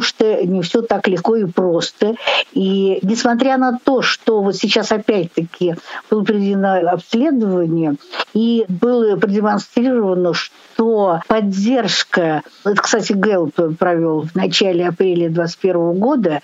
что 0.00 0.44
не 0.44 0.60
все 0.60 0.82
так 0.82 1.08
легко 1.08 1.36
и 1.36 1.46
просто. 1.46 2.16
И 2.52 2.98
несмотря 3.02 3.56
на 3.56 3.78
то, 3.82 4.02
что 4.02 4.42
вот 4.42 4.56
сейчас 4.56 4.92
опять-таки 4.92 5.76
было 6.10 6.22
проведено 6.22 6.90
обследование, 6.90 7.96
и 8.34 8.64
было 8.68 9.16
продемонстрировано, 9.22 10.34
что 10.34 11.20
поддержка, 11.28 12.42
это, 12.64 12.82
кстати, 12.82 13.12
Гэлп 13.12 13.78
провел 13.78 14.22
в 14.22 14.34
начале 14.34 14.88
апреля 14.88 15.28
2021 15.28 15.92
года, 16.00 16.40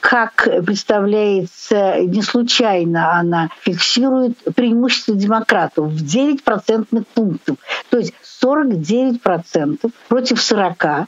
как 0.00 0.48
представляется, 0.64 2.00
не 2.00 2.22
случайно 2.22 3.18
она 3.18 3.50
фиксирует 3.60 4.38
преимущество 4.56 5.14
демократов 5.14 5.92
в 5.92 6.02
9% 6.02 7.04
пунктов. 7.12 7.56
То 7.90 7.98
есть 7.98 8.14
49% 8.42 9.90
против 10.08 10.38
40%. 10.38 11.06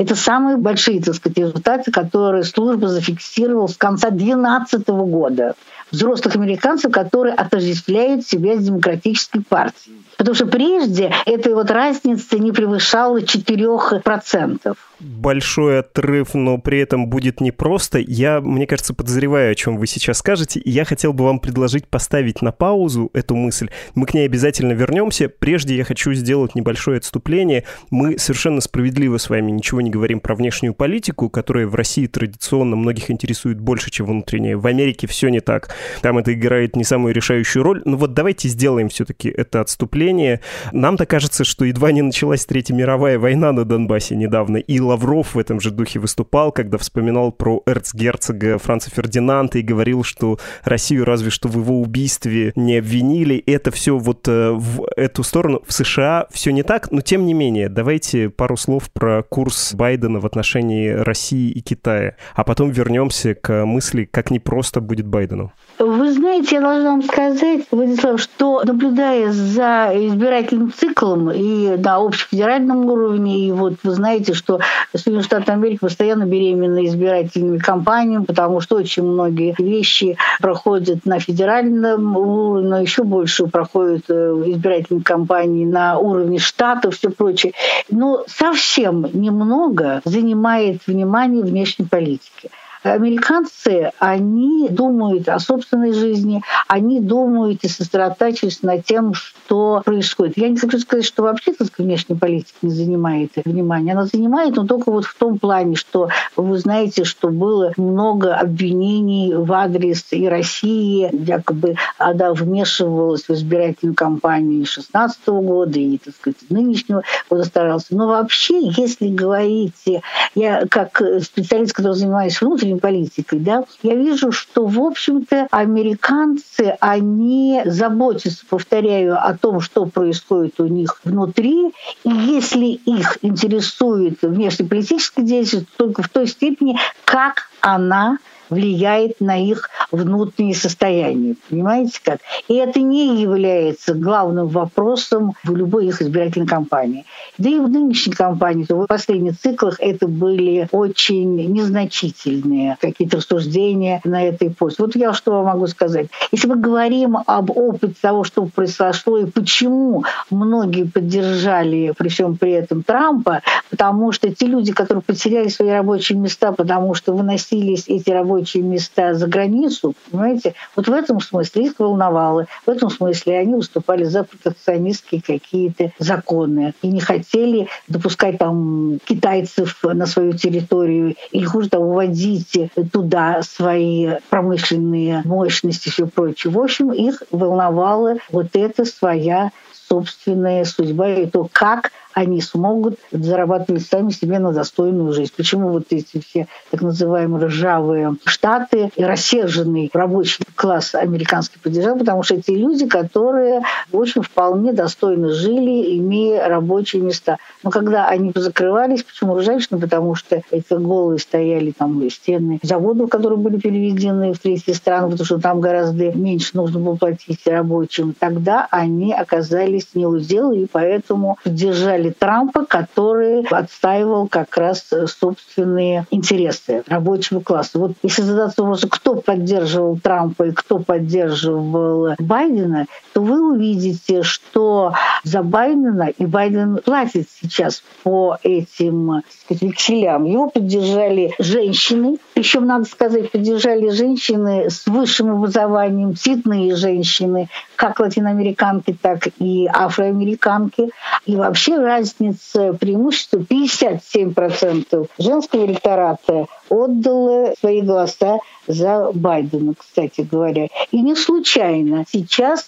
Это 0.00 0.14
самые 0.14 0.56
большие, 0.56 1.02
так 1.02 1.14
сказать, 1.14 1.36
результаты, 1.36 1.92
которые 1.92 2.42
служба 2.44 2.88
зафиксировала 2.88 3.66
с 3.66 3.76
конца 3.76 4.08
2012 4.08 4.88
года. 4.88 5.54
Взрослых 5.90 6.36
американцев, 6.36 6.90
которые 6.90 7.34
отождествляют 7.34 8.26
себя 8.26 8.56
с 8.56 8.64
демократической 8.64 9.40
партией. 9.40 10.02
Потому 10.16 10.34
что 10.34 10.46
прежде 10.46 11.12
эта 11.26 11.54
вот 11.54 11.70
разница 11.70 12.38
не 12.38 12.50
превышала 12.50 13.20
4% 13.20 14.74
большой 15.00 15.80
отрыв, 15.80 16.34
но 16.34 16.58
при 16.58 16.78
этом 16.78 17.08
будет 17.08 17.40
непросто. 17.40 17.98
Я, 17.98 18.40
мне 18.40 18.66
кажется, 18.66 18.94
подозреваю, 18.94 19.52
о 19.52 19.54
чем 19.54 19.76
вы 19.78 19.86
сейчас 19.86 20.18
скажете, 20.18 20.60
и 20.60 20.70
я 20.70 20.84
хотел 20.84 21.12
бы 21.12 21.24
вам 21.24 21.40
предложить 21.40 21.88
поставить 21.88 22.42
на 22.42 22.52
паузу 22.52 23.10
эту 23.14 23.34
мысль. 23.34 23.70
Мы 23.94 24.06
к 24.06 24.14
ней 24.14 24.26
обязательно 24.26 24.72
вернемся. 24.72 25.28
Прежде 25.28 25.76
я 25.76 25.84
хочу 25.84 26.12
сделать 26.12 26.54
небольшое 26.54 26.98
отступление. 26.98 27.64
Мы 27.90 28.18
совершенно 28.18 28.60
справедливо 28.60 29.16
с 29.16 29.30
вами 29.30 29.50
ничего 29.50 29.80
не 29.80 29.90
говорим 29.90 30.20
про 30.20 30.34
внешнюю 30.34 30.74
политику, 30.74 31.30
которая 31.30 31.66
в 31.66 31.74
России 31.74 32.06
традиционно 32.06 32.76
многих 32.76 33.10
интересует 33.10 33.60
больше, 33.60 33.90
чем 33.90 34.06
внутренняя. 34.06 34.56
В 34.56 34.66
Америке 34.66 35.06
все 35.06 35.28
не 35.28 35.40
так. 35.40 35.74
Там 36.02 36.18
это 36.18 36.32
играет 36.32 36.76
не 36.76 36.84
самую 36.84 37.14
решающую 37.14 37.62
роль. 37.62 37.82
Но 37.84 37.96
вот 37.96 38.14
давайте 38.14 38.48
сделаем 38.48 38.88
все-таки 38.88 39.28
это 39.28 39.60
отступление. 39.60 40.40
Нам-то 40.72 41.06
кажется, 41.06 41.44
что 41.44 41.64
едва 41.64 41.92
не 41.92 42.02
началась 42.02 42.44
Третья 42.44 42.74
мировая 42.74 43.18
война 43.18 43.52
на 43.52 43.64
Донбассе 43.64 44.16
недавно, 44.16 44.56
и 44.56 44.80
Лавров 44.90 45.34
в 45.34 45.38
этом 45.38 45.60
же 45.60 45.70
духе 45.70 46.00
выступал, 46.00 46.50
когда 46.50 46.76
вспоминал 46.78 47.30
про 47.30 47.62
эрцгерцога 47.66 48.58
Франца 48.58 48.90
Фердинанда 48.90 49.58
и 49.58 49.62
говорил, 49.62 50.02
что 50.02 50.38
Россию 50.64 51.04
разве 51.04 51.30
что 51.30 51.48
в 51.48 51.56
его 51.56 51.80
убийстве 51.80 52.52
не 52.56 52.78
обвинили. 52.78 53.42
Это 53.46 53.70
все 53.70 53.96
вот 53.96 54.26
э, 54.26 54.50
в 54.50 54.88
эту 54.96 55.22
сторону. 55.22 55.62
В 55.66 55.72
США 55.72 56.26
все 56.30 56.50
не 56.50 56.64
так, 56.64 56.90
но 56.90 57.00
тем 57.02 57.24
не 57.24 57.34
менее, 57.34 57.68
давайте 57.68 58.30
пару 58.30 58.56
слов 58.56 58.90
про 58.90 59.22
курс 59.22 59.74
Байдена 59.74 60.18
в 60.18 60.26
отношении 60.26 60.88
России 60.88 61.50
и 61.50 61.60
Китая, 61.60 62.16
а 62.34 62.42
потом 62.42 62.70
вернемся 62.70 63.34
к 63.34 63.64
мысли, 63.64 64.08
как 64.10 64.30
непросто 64.30 64.80
будет 64.80 65.06
Байдену. 65.06 65.52
Вы 66.00 66.12
знаете, 66.12 66.54
я 66.54 66.60
должна 66.62 66.92
вам 66.92 67.02
сказать, 67.02 67.66
Владислав, 67.70 68.18
что 68.18 68.62
наблюдая 68.64 69.30
за 69.32 69.90
избирательным 69.92 70.72
циклом 70.72 71.30
и 71.30 71.76
на 71.76 71.96
общефедеральном 71.96 72.86
уровне, 72.86 73.46
и 73.46 73.52
вот 73.52 73.74
вы 73.82 73.90
знаете, 73.90 74.32
что 74.32 74.60
Соединенные 74.94 75.24
Штаты 75.24 75.52
Америки 75.52 75.80
постоянно 75.82 76.24
беременны 76.24 76.86
избирательными 76.86 77.58
кампаниями, 77.58 78.24
потому 78.24 78.62
что 78.62 78.76
очень 78.76 79.02
многие 79.02 79.54
вещи 79.58 80.16
проходят 80.40 81.04
на 81.04 81.20
федеральном 81.20 82.16
уровне, 82.16 82.70
но 82.70 82.80
еще 82.80 83.02
больше 83.02 83.46
проходят 83.48 84.04
э, 84.08 84.14
избирательные 84.46 85.04
кампании 85.04 85.66
на 85.66 85.98
уровне 85.98 86.38
штатов, 86.38 86.96
все 86.96 87.10
прочее. 87.10 87.52
Но 87.90 88.24
совсем 88.26 89.06
немного 89.12 90.00
занимает 90.06 90.80
внимание 90.86 91.44
внешней 91.44 91.84
политики. 91.84 92.50
Американцы, 92.82 93.92
они 93.98 94.68
думают 94.68 95.28
о 95.28 95.38
собственной 95.38 95.92
жизни, 95.92 96.42
они 96.68 97.00
думают 97.00 97.60
и 97.62 97.68
сосредотачиваются 97.68 98.66
над 98.66 98.84
тем, 98.84 99.14
что 99.14 99.82
происходит. 99.84 100.38
Я 100.38 100.48
не 100.48 100.56
хочу 100.56 100.78
сказать, 100.78 101.04
что 101.04 101.22
вообще 101.22 101.52
так 101.52 101.68
внешняя 101.78 102.16
политика 102.16 102.56
не 102.62 102.70
занимает 102.70 103.32
внимания. 103.44 103.92
Она 103.92 104.06
занимает, 104.06 104.56
но 104.56 104.66
только 104.66 104.90
вот 104.90 105.04
в 105.04 105.16
том 105.16 105.38
плане, 105.38 105.76
что 105.76 106.08
вы 106.36 106.58
знаете, 106.58 107.04
что 107.04 107.28
было 107.28 107.72
много 107.76 108.34
обвинений 108.34 109.34
в 109.34 109.52
адрес 109.52 110.06
и 110.12 110.28
России, 110.28 111.10
якобы 111.12 111.76
она 111.98 112.32
вмешивалась 112.32 113.28
в 113.28 113.30
избирательную 113.30 113.94
кампанию 113.94 114.58
2016 114.58 115.26
года 115.28 115.78
и, 115.78 115.98
так 115.98 116.14
сказать, 116.14 116.38
нынешнего 116.48 117.02
года 117.28 117.44
старался. 117.44 117.86
Но 117.90 118.06
вообще, 118.06 118.60
если 118.76 119.08
говорить, 119.08 120.02
я 120.34 120.66
как 120.68 121.02
специалист, 121.22 121.72
который 121.72 121.94
занимаюсь 121.94 122.40
внутренней 122.40 122.69
политикой, 122.78 123.38
да, 123.40 123.64
я 123.82 123.94
вижу, 123.94 124.32
что, 124.32 124.66
в 124.66 124.80
общем-то, 124.80 125.48
американцы, 125.50 126.76
они 126.80 127.62
заботятся, 127.64 128.44
повторяю, 128.48 129.16
о 129.20 129.36
том, 129.36 129.60
что 129.60 129.86
происходит 129.86 130.60
у 130.60 130.66
них 130.66 131.00
внутри, 131.04 131.72
и 132.04 132.10
если 132.10 132.66
их 132.66 133.18
интересует 133.22 134.22
внешнеполитическая 134.22 135.24
деятельность, 135.24 135.68
только 135.76 136.02
в 136.02 136.08
той 136.08 136.26
степени, 136.26 136.78
как 137.04 137.48
она 137.60 138.18
влияет 138.50 139.20
на 139.20 139.42
их 139.42 139.70
внутреннее 139.90 140.54
состояние. 140.54 141.36
Понимаете 141.48 142.00
как? 142.04 142.18
И 142.48 142.54
это 142.54 142.80
не 142.80 143.20
является 143.20 143.94
главным 143.94 144.48
вопросом 144.48 145.34
в 145.44 145.54
любой 145.54 145.86
их 145.86 146.02
избирательной 146.02 146.46
кампании. 146.46 147.04
Да 147.38 147.48
и 147.48 147.58
в 147.58 147.68
нынешней 147.68 148.12
кампании, 148.12 148.66
в 148.68 148.86
последних 148.86 149.38
циклах 149.38 149.76
это 149.78 150.06
были 150.06 150.68
очень 150.72 151.52
незначительные 151.52 152.76
какие-то 152.80 153.18
рассуждения 153.18 154.00
на 154.04 154.22
этой 154.22 154.50
почве. 154.50 154.84
Вот 154.84 154.96
я 154.96 155.12
что 155.12 155.32
вам 155.32 155.46
могу 155.46 155.66
сказать. 155.66 156.08
Если 156.32 156.48
мы 156.48 156.56
говорим 156.56 157.18
об 157.26 157.50
опыте 157.50 157.94
того, 158.00 158.24
что 158.24 158.44
произошло 158.46 159.18
и 159.18 159.26
почему 159.26 160.04
многие 160.30 160.84
поддержали 160.84 161.92
при 161.96 162.08
всем 162.08 162.36
при 162.36 162.52
этом 162.52 162.82
Трампа, 162.82 163.42
потому 163.70 164.12
что 164.12 164.32
те 164.34 164.46
люди, 164.46 164.72
которые 164.72 165.02
потеряли 165.02 165.48
свои 165.48 165.70
рабочие 165.70 166.18
места, 166.18 166.52
потому 166.52 166.94
что 166.94 167.12
выносились 167.12 167.84
эти 167.86 168.10
рабочие 168.10 168.39
рабочие 168.40 168.62
места 168.62 169.14
за 169.14 169.26
границу, 169.26 169.94
понимаете, 170.10 170.54
вот 170.74 170.88
в 170.88 170.92
этом 170.92 171.20
смысле 171.20 171.66
их 171.66 171.74
волновало, 171.78 172.46
в 172.66 172.70
этом 172.70 172.90
смысле 172.90 173.38
они 173.38 173.54
выступали 173.54 174.04
за 174.04 174.24
протекционистские 174.24 175.22
какие-то 175.22 175.92
законы 175.98 176.74
и 176.82 176.88
не 176.88 177.00
хотели 177.00 177.68
допускать 177.88 178.38
там 178.38 178.98
китайцев 179.04 179.78
на 179.82 180.06
свою 180.06 180.32
территорию 180.32 181.16
или 181.32 181.44
хуже 181.44 181.68
того, 181.68 181.92
вводить 181.92 182.70
туда 182.92 183.42
свои 183.42 184.12
промышленные 184.30 185.22
мощности 185.24 185.88
и 185.88 185.90
все 185.90 186.06
прочее. 186.06 186.52
В 186.52 186.58
общем, 186.58 186.92
их 186.92 187.22
волновала 187.30 188.16
вот 188.30 188.48
эта 188.54 188.84
своя 188.84 189.50
собственная 189.90 190.64
судьба 190.64 191.08
и 191.10 191.26
то, 191.26 191.48
как 191.52 191.90
они 192.12 192.40
смогут 192.40 192.96
зарабатывать 193.12 193.86
сами 193.86 194.10
себе 194.10 194.38
на 194.38 194.52
достойную 194.52 195.12
жизнь. 195.12 195.32
Почему 195.36 195.70
вот 195.70 195.84
эти 195.90 196.20
все 196.20 196.48
так 196.70 196.82
называемые 196.82 197.46
ржавые 197.46 198.16
штаты 198.24 198.90
и 198.96 199.04
рассерженный 199.04 199.90
рабочий 199.92 200.44
класс 200.54 200.94
американский 200.94 201.58
поддержал? 201.60 201.96
Потому 201.96 202.22
что 202.22 202.34
эти 202.34 202.50
люди, 202.50 202.86
которые 202.86 203.62
очень 203.92 204.22
вполне 204.22 204.72
достойно 204.72 205.30
жили, 205.30 205.98
имея 205.98 206.48
рабочие 206.48 207.02
места. 207.02 207.38
Но 207.62 207.70
когда 207.70 208.08
они 208.08 208.32
закрывались, 208.34 209.04
почему 209.04 209.36
ржавчина? 209.36 209.78
Потому 209.78 210.14
что 210.14 210.42
это 210.50 210.78
голые 210.78 211.18
стояли 211.18 211.70
там 211.70 212.08
стены 212.10 212.58
заводов, 212.62 213.08
которые 213.08 213.38
были 213.38 213.58
переведены 213.58 214.32
в 214.32 214.38
третьи 214.38 214.72
страны, 214.72 215.10
потому 215.10 215.24
что 215.24 215.38
там 215.38 215.60
гораздо 215.60 216.12
меньше 216.12 216.50
нужно 216.54 216.80
было 216.80 216.96
платить 216.96 217.46
рабочим. 217.46 218.14
Тогда 218.18 218.66
они 218.70 219.12
оказались 219.12 219.79
у 219.94 220.18
дела, 220.18 220.52
и 220.52 220.66
поэтому 220.66 221.38
поддержали 221.44 222.10
Трампа, 222.10 222.64
который 222.64 223.46
отстаивал 223.50 224.28
как 224.28 224.56
раз 224.56 224.88
собственные 225.06 226.06
интересы 226.10 226.82
рабочего 226.86 227.40
класса. 227.40 227.78
Вот 227.78 227.92
если 228.02 228.22
задаться 228.22 228.62
вопросом, 228.62 228.90
кто 228.90 229.14
поддерживал 229.16 229.98
Трампа 229.98 230.44
и 230.44 230.52
кто 230.52 230.78
поддерживал 230.78 232.14
Байдена, 232.18 232.86
то 233.12 233.22
вы 233.22 233.52
увидите, 233.52 234.22
что 234.22 234.92
за 235.24 235.42
Байдена, 235.42 236.08
и 236.16 236.26
Байден 236.26 236.78
платит 236.84 237.28
сейчас 237.30 237.82
по 238.02 238.38
этим 238.42 239.22
сказать, 239.44 239.62
векселям, 239.62 240.24
его 240.24 240.48
поддержали 240.48 241.34
женщины, 241.38 242.18
причем, 242.40 242.64
надо 242.64 242.86
сказать, 242.86 243.30
поддержали 243.30 243.90
женщины 243.90 244.70
с 244.70 244.86
высшим 244.86 245.30
образованием, 245.30 246.16
цветные 246.16 246.74
женщины, 246.74 247.50
как 247.76 248.00
латиноамериканки, 248.00 248.96
так 248.98 249.28
и 249.38 249.66
афроамериканки. 249.66 250.88
И 251.26 251.36
вообще 251.36 251.76
разница 251.76 252.72
преимущества 252.72 253.40
57% 253.40 255.06
женского 255.18 255.66
электората 255.66 256.46
отдало 256.70 257.52
свои 257.60 257.82
голоса 257.82 258.38
за 258.66 259.10
Байдена, 259.12 259.74
кстати 259.76 260.22
говоря. 260.22 260.68
И 260.92 261.02
не 261.02 261.16
случайно 261.16 262.06
сейчас 262.10 262.66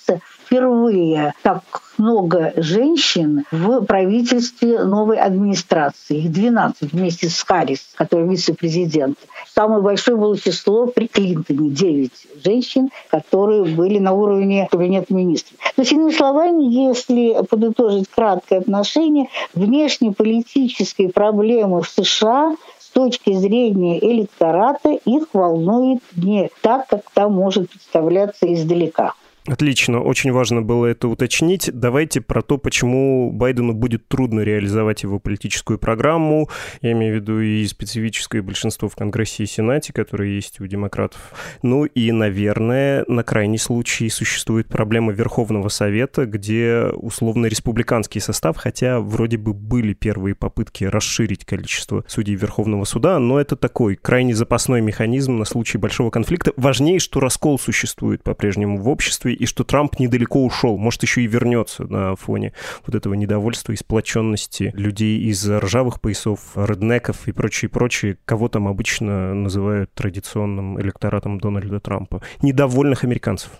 впервые 0.52 1.32
так 1.42 1.62
много 1.96 2.52
женщин 2.56 3.44
в 3.50 3.84
правительстве 3.86 4.84
новой 4.84 5.16
администрации. 5.16 6.18
Их 6.18 6.32
12 6.32 6.92
вместе 6.92 7.30
с 7.30 7.42
Харрис, 7.42 7.80
который 7.94 8.28
вице-президент. 8.28 9.16
Самое 9.54 9.80
большое 9.80 10.18
было 10.18 10.36
число 10.38 10.86
при 10.88 11.06
Клинтоне. 11.06 11.70
9 11.70 12.12
женщин, 12.44 12.90
которые 13.10 13.64
были 13.64 13.98
на 13.98 14.12
уровне 14.12 14.68
кабинета 14.70 15.14
министров. 15.14 15.58
То 15.74 15.82
есть, 15.82 15.92
иными 15.92 16.10
словами, 16.10 16.64
если 16.64 17.42
подытожить 17.46 18.08
краткое 18.08 18.58
отношение, 18.58 19.28
внешнеполитические 19.54 21.08
проблемы 21.08 21.80
в 21.80 21.88
США 21.88 22.56
с 22.78 22.90
точки 22.90 23.32
зрения 23.32 23.98
электората 23.98 24.90
их 24.90 25.28
волнует 25.32 26.02
не 26.14 26.50
так, 26.60 26.88
как 26.88 27.02
там 27.14 27.32
может 27.32 27.70
представляться 27.70 28.52
издалека. 28.52 29.14
Отлично, 29.46 30.00
очень 30.00 30.30
важно 30.30 30.62
было 30.62 30.86
это 30.86 31.08
уточнить. 31.08 31.68
Давайте 31.72 32.20
про 32.20 32.42
то, 32.42 32.58
почему 32.58 33.32
Байдену 33.32 33.72
будет 33.72 34.06
трудно 34.06 34.40
реализовать 34.40 35.02
его 35.02 35.18
политическую 35.18 35.80
программу. 35.80 36.48
Я 36.80 36.92
имею 36.92 37.14
в 37.14 37.16
виду 37.16 37.40
и 37.40 37.66
специфическое 37.66 38.40
большинство 38.40 38.88
в 38.88 38.94
Конгрессе 38.94 39.42
и 39.42 39.46
Сенате, 39.46 39.92
которые 39.92 40.36
есть 40.36 40.60
у 40.60 40.66
демократов. 40.68 41.32
Ну 41.62 41.86
и, 41.86 42.12
наверное, 42.12 43.04
на 43.08 43.24
крайний 43.24 43.58
случай 43.58 44.08
существует 44.10 44.68
проблема 44.68 45.12
Верховного 45.12 45.68
Совета, 45.68 46.24
где 46.26 46.84
условно 46.94 47.46
республиканский 47.46 48.20
состав, 48.20 48.56
хотя 48.56 49.00
вроде 49.00 49.38
бы 49.38 49.54
были 49.54 49.92
первые 49.92 50.36
попытки 50.36 50.84
расширить 50.84 51.44
количество 51.44 52.04
судей 52.06 52.36
Верховного 52.36 52.84
Суда, 52.84 53.18
но 53.18 53.40
это 53.40 53.56
такой 53.56 53.96
крайне 53.96 54.36
запасной 54.36 54.82
механизм 54.82 55.36
на 55.36 55.44
случай 55.46 55.78
большого 55.78 56.10
конфликта. 56.10 56.52
Важнее, 56.56 57.00
что 57.00 57.18
раскол 57.18 57.58
существует 57.58 58.22
по-прежнему 58.22 58.78
в 58.78 58.88
обществе, 58.88 59.31
и 59.32 59.46
что 59.46 59.64
Трамп 59.64 59.98
недалеко 59.98 60.44
ушел, 60.44 60.76
может, 60.78 61.02
еще 61.02 61.22
и 61.22 61.26
вернется 61.26 61.84
на 61.84 62.16
фоне 62.16 62.52
вот 62.86 62.94
этого 62.94 63.14
недовольства 63.14 63.72
и 63.72 63.76
сплоченности 63.76 64.72
людей 64.74 65.18
из 65.20 65.48
ржавых 65.48 66.00
поясов, 66.00 66.40
реднеков 66.56 67.28
и 67.28 67.32
прочее, 67.32 67.68
прочее, 67.68 68.18
кого 68.24 68.48
там 68.48 68.68
обычно 68.68 69.34
называют 69.34 69.92
традиционным 69.94 70.80
электоратом 70.80 71.38
Дональда 71.38 71.80
Трампа. 71.80 72.22
Недовольных 72.42 73.04
американцев. 73.04 73.50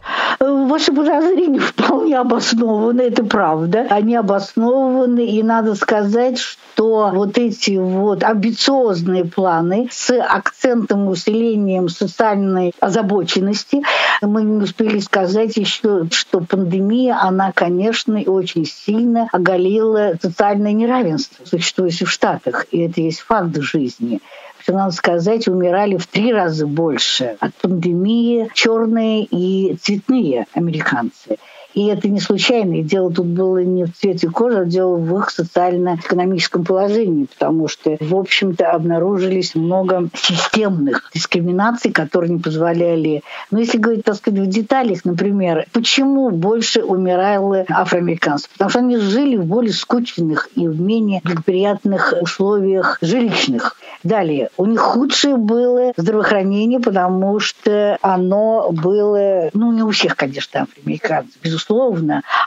Ваши 0.41 0.93
подозрения 0.93 1.61
вполне 1.61 2.19
обоснованы, 2.19 3.03
это 3.03 3.25
правда. 3.25 3.87
Они 3.91 4.17
обоснованы, 4.17 5.27
и 5.27 5.43
надо 5.43 5.75
сказать, 5.75 6.39
что 6.39 7.11
вот 7.13 7.39
эти 7.39 7.77
вот 7.77 8.25
амбициозные 8.25 9.25
планы 9.25 9.89
с 9.91 10.11
акцентом 10.11 11.09
усилением 11.09 11.89
социальной 11.89 12.73
озабоченности, 12.81 13.83
мы 14.21 14.43
не 14.43 14.63
успели 14.63 14.99
сказать 14.99 15.57
еще, 15.63 16.07
что 16.11 16.41
пандемия, 16.41 17.19
она, 17.21 17.53
конечно, 17.53 18.21
очень 18.21 18.67
сильно 18.67 19.29
оголила 19.33 20.15
социальное 20.21 20.73
неравенство, 20.73 21.45
существующее 21.45 22.07
в 22.07 22.11
Штатах, 22.11 22.67
и 22.71 22.81
это 22.81 23.01
есть 23.01 23.21
факт 23.21 23.57
жизни 23.61 24.21
что, 24.63 24.75
надо 24.75 24.93
сказать, 24.93 25.49
умирали 25.49 25.97
в 25.97 26.07
три 26.07 26.33
раза 26.33 26.67
больше 26.67 27.37
от 27.41 27.53
пандемии 27.57 28.49
черные 28.55 29.25
и 29.25 29.75
цветные 29.77 30.47
американцы. 30.55 31.39
И 31.75 31.87
это 31.87 32.09
не 32.09 32.21
случайно. 32.21 32.75
И 32.75 32.83
дело 32.83 33.13
тут 33.13 33.27
было 33.27 33.63
не 33.63 33.85
в 33.85 33.95
цвете 33.95 34.29
кожи, 34.29 34.61
а 34.61 34.65
дело 34.65 34.97
в 34.97 35.19
их 35.19 35.31
социально-экономическом 35.31 36.65
положении, 36.65 37.27
потому 37.27 37.69
что, 37.69 37.97
в 38.01 38.15
общем-то, 38.15 38.71
обнаружились 38.71 39.55
много 39.55 40.09
системных 40.15 41.11
дискриминаций, 41.15 41.93
которые 41.93 42.33
не 42.33 42.41
позволяли... 42.41 43.23
Ну, 43.51 43.59
если 43.59 43.79
говорить, 43.79 44.05
так 44.05 44.17
сказать, 44.17 44.41
в 44.41 44.47
деталях, 44.47 45.05
например, 45.05 45.67
почему 45.73 46.31
больше 46.31 46.83
умирало 46.83 47.65
афроамериканцев? 47.69 48.51
Потому 48.51 48.71
что 48.71 48.79
они 48.81 48.97
жили 48.99 49.37
в 49.37 49.45
более 49.45 49.73
скучных 49.73 50.49
и 50.55 50.69
в 50.69 50.81
менее 50.81 51.21
благоприятных 51.25 52.15
условиях 52.21 52.99
жилищных. 53.01 53.77
Далее, 54.05 54.51
у 54.57 54.67
них 54.67 54.81
худшее 54.81 55.37
было 55.37 55.93
здравоохранение, 55.97 56.81
потому 56.81 57.39
что 57.41 57.97
оно 58.03 58.71
было, 58.73 59.51
ну, 59.55 59.73
не 59.73 59.83
у 59.83 59.91
всех, 59.91 60.17
конечно, 60.17 60.63
афроамериканцев, 60.63 61.35
безусловно, 61.43 61.62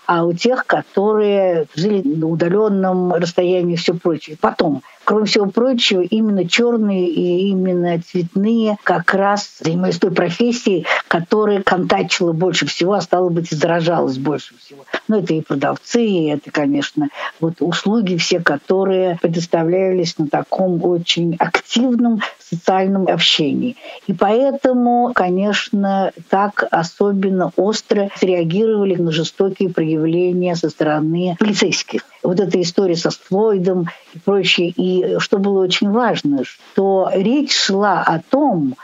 а 0.06 0.25
у 0.25 0.34
тех, 0.34 0.65
которые 0.65 1.67
жили 1.75 2.08
на 2.08 2.28
удаленном 2.28 3.13
расстоянии 3.13 3.73
и 3.73 3.78
все 3.78 3.93
прочее. 3.93 4.38
Потом, 4.39 4.82
Кроме 5.06 5.26
всего 5.26 5.46
прочего, 5.46 6.02
именно 6.02 6.48
черные 6.48 7.08
и 7.08 7.50
именно 7.50 8.02
цветные 8.02 8.78
как 8.84 9.13
раз 9.13 9.58
занимались 9.60 10.00
той 10.00 10.12
профессией, 10.12 10.88
которая 11.08 11.62
контачила 11.62 12.34
больше 12.34 12.65
всего, 12.65 12.94
а 12.94 13.02
стало 13.02 13.30
быть, 13.30 13.52
и 13.52 13.56
заражалась 13.56 14.18
больше 14.18 14.56
всего. 14.58 14.84
Ну, 15.08 15.20
это 15.20 15.36
и 15.36 15.41
продавцы, 15.41 16.04
и 16.04 16.26
это, 16.26 16.50
конечно, 16.50 17.10
вот 17.39 17.56
услуги 17.60 18.18
все, 18.18 18.39
которые 18.39 19.20
предоставлялись 19.22 20.18
на 20.18 20.28
таком 20.28 20.84
очень 20.84 21.36
активном 21.38 22.22
социальном 22.39 23.08
общении. 23.08 23.76
И 24.08 24.13
поэтому, 24.13 25.12
конечно, 25.13 26.12
так 26.30 26.65
особенно 26.72 27.52
остро 27.56 28.10
реагировали 28.22 28.96
на 28.96 29.12
жестокие 29.12 29.70
проявления 29.70 30.56
со 30.56 30.70
стороны 30.70 31.36
полицейских. 31.39 32.02
Вот 32.26 32.40
эта 32.40 32.62
история 32.62 32.96
со 32.96 33.12
Флойдом 33.12 33.88
и 34.14 34.20
прочее. 34.20 34.70
И 34.76 35.20
что 35.20 35.38
было 35.38 35.64
очень 35.64 35.92
важно, 35.92 36.44
что 36.44 37.10
речь 37.14 37.56
шла 37.56 38.02
о 38.02 38.20
том, 38.20 38.76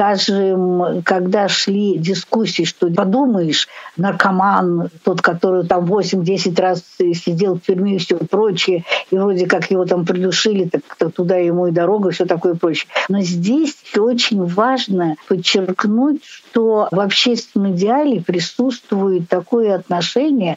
скажем, 0.00 1.02
когда 1.04 1.46
шли 1.48 1.98
дискуссии, 1.98 2.62
что 2.62 2.88
подумаешь, 2.88 3.68
наркоман, 3.98 4.88
тот, 5.04 5.20
который 5.20 5.66
там 5.66 5.84
8-10 5.84 6.58
раз 6.58 6.82
сидел 6.98 7.56
в 7.56 7.60
тюрьме 7.60 7.96
и 7.96 7.98
все 7.98 8.16
прочее, 8.16 8.84
и 9.10 9.18
вроде 9.18 9.46
как 9.46 9.70
его 9.70 9.84
там 9.84 10.06
придушили, 10.06 10.70
так 10.70 11.12
туда 11.12 11.36
ему 11.36 11.66
и 11.66 11.70
дорога, 11.70 12.12
все 12.12 12.24
такое 12.24 12.54
прочее. 12.54 12.90
Но 13.10 13.20
здесь 13.20 13.76
очень 13.94 14.46
важно 14.46 15.16
подчеркнуть, 15.28 16.24
что 16.24 16.88
в 16.90 16.98
общественном 16.98 17.72
идеале 17.72 18.22
присутствует 18.22 19.28
такое 19.28 19.74
отношение, 19.74 20.56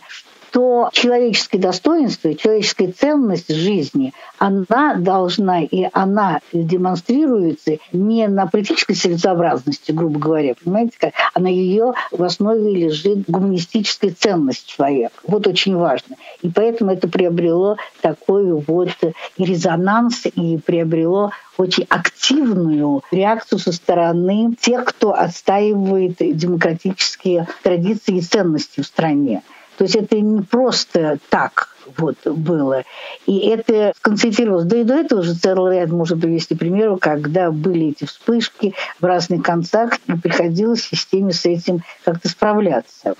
то 0.53 0.89
человеческое 0.93 1.57
достоинство, 1.57 2.35
человеческая 2.35 2.91
ценность 2.91 3.51
жизни, 3.51 4.13
она 4.37 4.93
должна 4.93 5.63
и 5.63 5.87
она 5.93 6.41
демонстрируется 6.53 7.77
не 7.91 8.27
на 8.27 8.45
политической 8.45 8.93
целесообразности, 8.93 9.91
грубо 9.91 10.19
говоря, 10.19 10.53
понимаете, 10.63 10.93
как, 10.99 11.13
а 11.33 11.39
на 11.39 11.47
ее 11.47 11.93
в 12.11 12.21
основе 12.21 12.71
лежит 12.71 13.27
гуманистическая 13.27 14.11
ценность 14.11 14.67
человека. 14.67 15.15
Вот 15.25 15.47
очень 15.47 15.75
важно. 15.75 16.17
И 16.43 16.49
поэтому 16.49 16.91
это 16.91 17.07
приобрело 17.07 17.77
такой 18.01 18.53
вот 18.53 18.91
резонанс, 19.39 20.27
и 20.35 20.57
приобрело 20.57 21.31
очень 21.57 21.85
активную 21.89 23.01
реакцию 23.11 23.57
со 23.57 23.71
стороны 23.71 24.53
тех, 24.59 24.85
кто 24.85 25.13
отстаивает 25.13 26.17
демократические 26.19 27.47
традиции 27.63 28.17
и 28.17 28.21
ценности 28.21 28.81
в 28.81 28.85
стране. 28.85 29.41
То 29.77 29.83
есть 29.83 29.95
это 29.95 30.19
не 30.19 30.41
просто 30.41 31.19
так 31.29 31.69
вот 31.97 32.15
было. 32.25 32.83
И 33.25 33.39
это 33.39 33.93
сконцентрировалось. 33.97 34.65
Да 34.65 34.77
и 34.77 34.83
до 34.83 34.95
этого 34.95 35.21
уже 35.21 35.35
целый 35.35 35.77
ряд 35.77 35.89
можно 35.89 36.17
привести 36.17 36.55
примеров, 36.55 36.99
когда 36.99 37.51
были 37.51 37.87
эти 37.87 38.05
вспышки 38.05 38.73
в 38.99 39.05
разных 39.05 39.43
концах, 39.43 39.93
и 40.07 40.13
приходилось 40.13 40.83
системе 40.83 41.33
с 41.33 41.45
этим 41.45 41.81
как-то 42.03 42.29
справляться. 42.29 43.15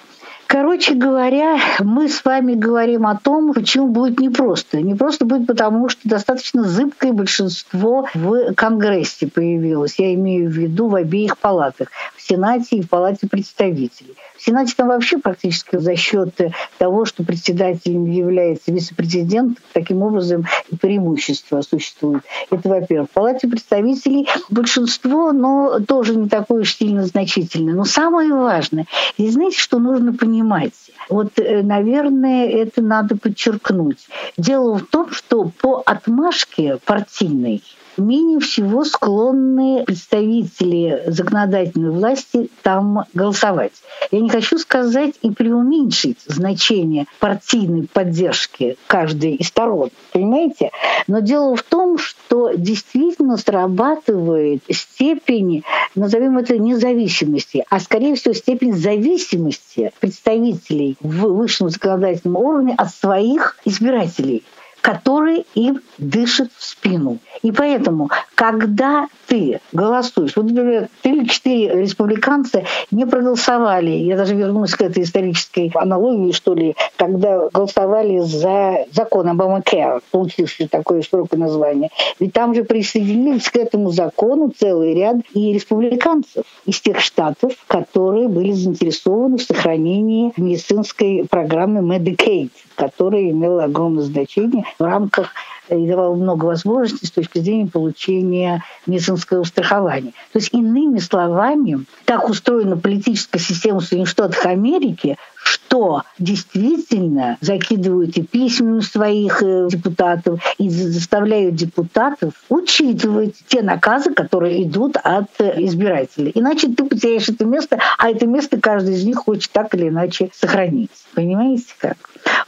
Короче 0.54 0.94
говоря, 0.94 1.58
мы 1.80 2.08
с 2.08 2.24
вами 2.24 2.54
говорим 2.54 3.08
о 3.08 3.18
том, 3.18 3.54
почему 3.54 3.88
будет 3.88 4.20
непросто. 4.20 4.80
Непросто 4.82 5.26
будет 5.26 5.48
потому, 5.48 5.90
что 5.90 6.02
достаточно 6.08 6.64
зыбкое 6.64 7.12
большинство 7.12 8.08
в 8.14 8.54
Конгрессе 8.54 9.26
появилось. 9.28 9.98
Я 9.98 10.14
имею 10.14 10.48
в 10.48 10.54
виду 10.54 10.90
в 10.90 10.96
обеих 10.96 11.40
палатах, 11.40 11.88
Сенате 12.24 12.78
и 12.78 12.82
в 12.82 12.90
Палате 12.90 13.28
представителей. 13.28 14.16
В 14.38 14.42
Сенате 14.42 14.74
там 14.76 14.88
вообще 14.88 15.18
практически 15.18 15.78
за 15.78 15.96
счет 15.96 16.36
того, 16.78 17.06
что 17.06 17.24
председателем 17.24 18.06
является 18.06 18.72
вице-президент, 18.72 19.60
таким 19.74 20.02
образом 20.02 20.46
преимущество 20.82 21.62
существует. 21.62 22.24
Это, 22.50 22.70
во-первых. 22.70 23.10
В 23.10 23.14
Палате 23.14 23.48
представителей 23.48 24.28
большинство, 24.50 25.32
но 25.32 25.80
тоже 25.88 26.16
не 26.16 26.30
такое 26.30 26.62
уж 26.62 26.76
сильно 26.76 27.06
значительное. 27.06 27.74
Но 27.74 27.86
самое 27.86 28.34
важное, 28.34 28.86
и 29.18 29.30
знаете, 29.30 29.60
что 29.60 29.80
нужно 29.80 30.14
понимать? 30.14 30.74
Вот, 31.10 31.38
э, 31.38 31.62
наверное, 31.62 32.48
это 32.48 32.82
надо 32.82 33.18
подчеркнуть. 33.18 34.08
Дело 34.38 34.78
в 34.78 34.84
том, 34.84 35.12
что 35.12 35.52
по 35.62 35.84
отмашке 35.86 36.78
партийной 36.86 37.62
менее 37.98 38.40
всего 38.40 38.84
склонны 38.84 39.84
представители 39.86 41.04
законодательной 41.08 41.92
власти 41.92 42.50
там 42.62 43.06
голосовать. 43.14 43.74
Я 44.12 44.20
не 44.20 44.30
хочу 44.30 44.58
сказать 44.58 45.14
и 45.22 45.32
преуменьшить 45.32 46.20
значение 46.26 47.06
партийной 47.20 47.88
поддержки 47.92 48.78
каждой 48.88 49.36
из 49.36 49.48
сторон, 49.48 49.90
понимаете? 50.12 50.72
Но 51.08 51.20
дело 51.20 51.56
в 51.56 51.64
том, 51.64 51.98
что 51.98 52.54
действительно 52.54 53.38
срабатывает 53.38 54.64
степень, 54.70 55.64
назовем 55.96 56.38
это 56.38 56.58
независимости, 56.58 57.66
а 57.70 57.80
скорее 57.80 58.16
всего 58.16 58.34
степень 58.34 58.74
зависимости 58.74 59.92
представителей 60.00 60.98
в 61.02 61.34
высшем 61.34 61.70
законодательном 61.70 62.38
уровне 62.38 62.76
от 62.78 62.94
своих 62.94 63.58
избирателей 63.66 64.44
который 64.84 65.46
им 65.56 65.80
дышит 65.98 66.52
в 66.58 66.62
спину. 66.62 67.20
И 67.42 67.54
поэтому, 67.54 68.10
когда 68.36 69.08
ты 69.28 69.62
голосуешь, 69.72 70.36
вот, 70.36 70.48
например, 70.48 70.90
три 71.02 71.20
или 71.20 71.26
четыре 71.26 71.82
республиканца 71.82 72.66
не 72.92 73.06
проголосовали, 73.06 73.92
я 73.92 74.18
даже 74.18 74.36
вернусь 74.36 74.76
к 74.76 74.82
этой 74.82 75.04
исторической 75.04 75.72
аналогии, 75.74 76.34
что 76.34 76.54
ли, 76.54 76.76
когда 76.98 77.48
голосовали 77.54 78.20
за 78.20 78.86
закон 78.92 79.30
Обамакер, 79.30 80.02
получивший 80.12 80.68
такое 80.68 81.02
широкое 81.02 81.40
название. 81.40 81.90
Ведь 82.20 82.34
там 82.34 82.54
же 82.54 82.66
присоединились 82.66 83.50
к 83.50 83.56
этому 83.56 83.92
закону 83.92 84.52
целый 84.60 84.96
ряд 84.96 85.16
и 85.34 85.54
республиканцев 85.54 86.44
из 86.66 86.82
тех 86.82 87.00
штатов, 87.00 87.54
которые 87.68 88.28
были 88.28 88.52
заинтересованы 88.52 89.38
в 89.38 89.44
сохранении 89.44 90.34
медицинской 90.36 91.26
программы 91.30 91.80
Medicaid 91.80 92.50
которая 92.76 93.30
имела 93.30 93.66
огромное 93.66 94.04
значение 94.04 94.66
в 94.80 94.84
рамках 94.84 95.32
и 95.70 95.88
давала 95.88 96.16
много 96.16 96.46
возможностей 96.46 97.08
с 97.08 97.12
точки 97.12 97.40
зрения 97.40 97.68
получения 97.68 98.64
медицинского 98.86 99.44
страхования. 99.44 100.12
То 100.32 100.40
есть, 100.40 100.54
иными 100.54 101.00
словами, 101.00 101.86
так 102.06 102.30
устроена 102.30 102.78
политическая 102.78 103.40
система 103.40 103.80
Соединенных 103.80 104.10
Штатов 104.10 104.46
Америки, 104.46 105.18
что 105.36 106.04
действительно 106.20 107.38
закидывают 107.42 108.18
и 108.18 108.24
письма 108.24 108.82
своих 108.82 109.42
э, 109.42 109.68
депутатов, 109.70 110.40
и 110.58 110.70
заставляют 110.70 111.56
депутатов 111.56 112.34
учитывать 112.50 113.36
те 113.48 113.62
наказы, 113.62 114.14
которые 114.14 114.64
идут 114.64 114.98
от 114.98 115.30
э, 115.40 115.62
избирателей. 115.64 116.32
Иначе 116.36 116.70
ты 116.70 116.84
потеряешь 116.86 117.28
это 117.28 117.46
место, 117.46 117.80
а 117.98 118.10
это 118.10 118.26
место 118.26 118.60
каждый 118.60 118.96
из 118.96 119.04
них 119.04 119.18
хочет 119.18 119.52
так 119.52 119.74
или 119.76 119.90
иначе 119.90 120.30
сохранить. 120.34 120.92
Понимаете 121.14 121.74
как? 121.80 121.98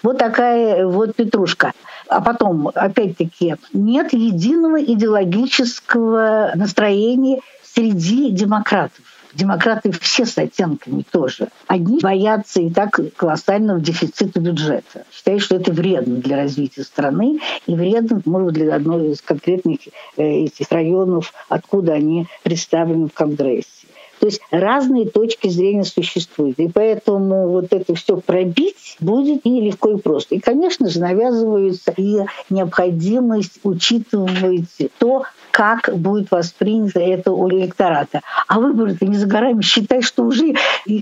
Вот 0.04 0.18
такая 0.18 0.86
вот 0.86 1.16
петрушка. 1.16 1.74
А 2.08 2.22
потом, 2.22 2.70
опять-таки, 2.74 3.56
нет 3.74 4.14
единого 4.14 4.82
идеологического 4.84 6.52
настроения 6.56 7.42
среди 7.64 8.32
демократов. 8.32 9.04
Демократы 9.34 9.92
все 9.92 10.26
с 10.26 10.38
оттенками 10.38 11.04
тоже. 11.12 11.50
Одни 11.68 12.00
боятся 12.00 12.62
и 12.62 12.70
так 12.70 12.98
колоссального 13.18 13.82
дефицита 13.82 14.40
бюджета. 14.40 15.04
Считают, 15.12 15.42
что 15.42 15.58
это 15.58 15.74
вредно 15.74 16.16
для 16.16 16.38
развития 16.38 16.84
страны 16.84 17.42
и 17.68 17.76
вредно, 17.76 18.22
может 18.24 18.54
быть, 18.54 18.56
для 18.64 18.76
одной 18.76 19.12
из 19.12 19.22
конкретных 19.22 19.80
э, 20.16 20.24
этих 20.24 20.72
районов, 20.72 21.34
откуда 21.50 21.94
они 21.94 22.28
представлены 22.44 23.08
в 23.08 23.14
Конгрессе. 23.14 23.85
То 24.26 24.30
есть 24.30 24.42
разные 24.50 25.08
точки 25.08 25.50
зрения 25.50 25.84
существуют. 25.84 26.58
И 26.58 26.68
поэтому 26.68 27.48
вот 27.50 27.68
это 27.70 27.94
все 27.94 28.18
пробить 28.18 28.98
будет 29.00 29.42
и 29.44 29.62
легко 29.62 29.92
и 29.92 29.98
просто. 29.98 30.34
И, 30.34 30.40
конечно 30.40 30.90
же, 30.90 31.00
навязывается 31.00 31.94
и 31.96 32.22
необходимость 32.50 33.60
учитывать 33.62 34.66
то, 34.98 35.26
как 35.52 35.92
будет 35.96 36.32
воспринято 36.32 37.00
это 37.00 37.32
у 37.32 37.48
электората. 37.50 38.22
А 38.48 38.60
выборы-то 38.60 39.06
не 39.06 39.16
за 39.16 39.28
горами. 39.28 39.62
Считай, 39.62 40.02
что 40.02 40.24
уже 40.24 40.56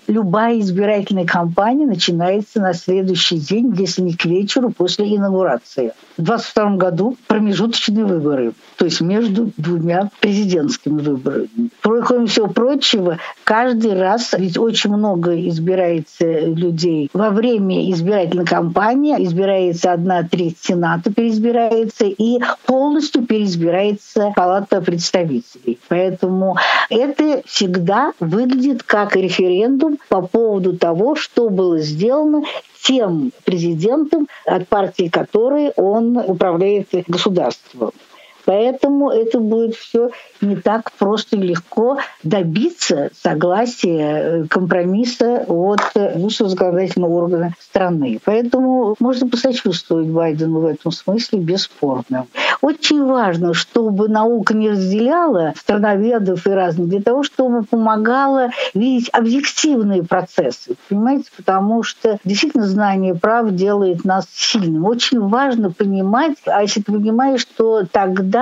любая 0.07 0.59
избирательная 0.59 1.25
кампания 1.25 1.87
начинается 1.87 2.59
на 2.59 2.73
следующий 2.73 3.37
день, 3.37 3.73
если 3.79 4.01
не 4.01 4.13
к 4.13 4.25
вечеру, 4.25 4.69
после 4.69 5.15
инаугурации. 5.15 5.93
В 6.17 6.23
2022 6.23 6.75
году 6.75 7.17
промежуточные 7.27 8.05
выборы, 8.05 8.53
то 8.75 8.85
есть 8.85 9.01
между 9.01 9.51
двумя 9.57 10.11
президентскими 10.19 11.01
выборами. 11.01 11.47
Кроме 11.81 12.27
всего 12.27 12.47
прочего, 12.47 13.12
каждый 13.43 13.93
раз, 13.93 14.33
ведь 14.37 14.57
очень 14.57 14.91
много 14.91 15.37
избирается 15.49 16.25
людей 16.25 17.09
во 17.13 17.29
время 17.29 17.91
избирательной 17.91 18.45
кампании, 18.45 19.23
избирается 19.25 19.93
одна 19.93 20.23
треть 20.23 20.57
Сената, 20.61 21.13
переизбирается, 21.13 22.05
и 22.05 22.39
полностью 22.65 23.25
переизбирается 23.25 24.33
Палата 24.35 24.81
представителей. 24.81 25.79
Поэтому 25.87 26.57
это 26.89 27.41
всегда 27.45 28.13
выглядит 28.19 28.83
как 28.83 29.15
референдум 29.15 29.97
по 30.09 30.21
поводу 30.21 30.77
того, 30.77 31.15
что 31.15 31.49
было 31.49 31.79
сделано 31.79 32.43
тем 32.83 33.31
президентом, 33.45 34.27
от 34.45 34.67
партии 34.67 35.07
которой 35.07 35.71
он 35.75 36.17
управляет 36.17 36.89
государством. 37.07 37.91
Поэтому 38.45 39.09
это 39.09 39.39
будет 39.39 39.75
все 39.75 40.09
не 40.41 40.55
так 40.55 40.91
просто 40.93 41.37
и 41.37 41.41
легко 41.41 41.97
добиться 42.23 43.09
согласия, 43.13 44.43
э, 44.43 44.45
компромисса 44.47 45.45
от 45.47 45.81
высшего 46.15 46.49
законодательного 46.49 47.13
органа 47.13 47.53
страны. 47.59 48.19
Поэтому 48.23 48.95
можно 48.99 49.27
посочувствовать 49.27 50.07
Байдену 50.07 50.59
в 50.59 50.65
этом 50.65 50.91
смысле 50.91 51.39
бесспорно. 51.39 52.27
Очень 52.61 53.05
важно, 53.05 53.53
чтобы 53.53 54.07
наука 54.09 54.53
не 54.53 54.71
разделяла 54.71 55.53
страноведов 55.57 56.45
и 56.47 56.51
разных, 56.51 56.89
для 56.89 57.01
того, 57.01 57.23
чтобы 57.23 57.63
помогала 57.63 58.49
видеть 58.73 59.09
объективные 59.11 60.03
процессы. 60.03 60.75
Понимаете? 60.89 61.29
Потому 61.35 61.83
что 61.83 62.17
действительно 62.23 62.67
знание 62.67 63.15
прав 63.15 63.51
делает 63.51 64.05
нас 64.05 64.27
сильными. 64.31 64.85
Очень 64.85 65.21
важно 65.21 65.71
понимать, 65.71 66.37
а 66.45 66.61
если 66.61 66.81
ты 66.81 66.91
понимаешь, 66.91 67.45
то 67.57 67.83
тогда 67.91 68.32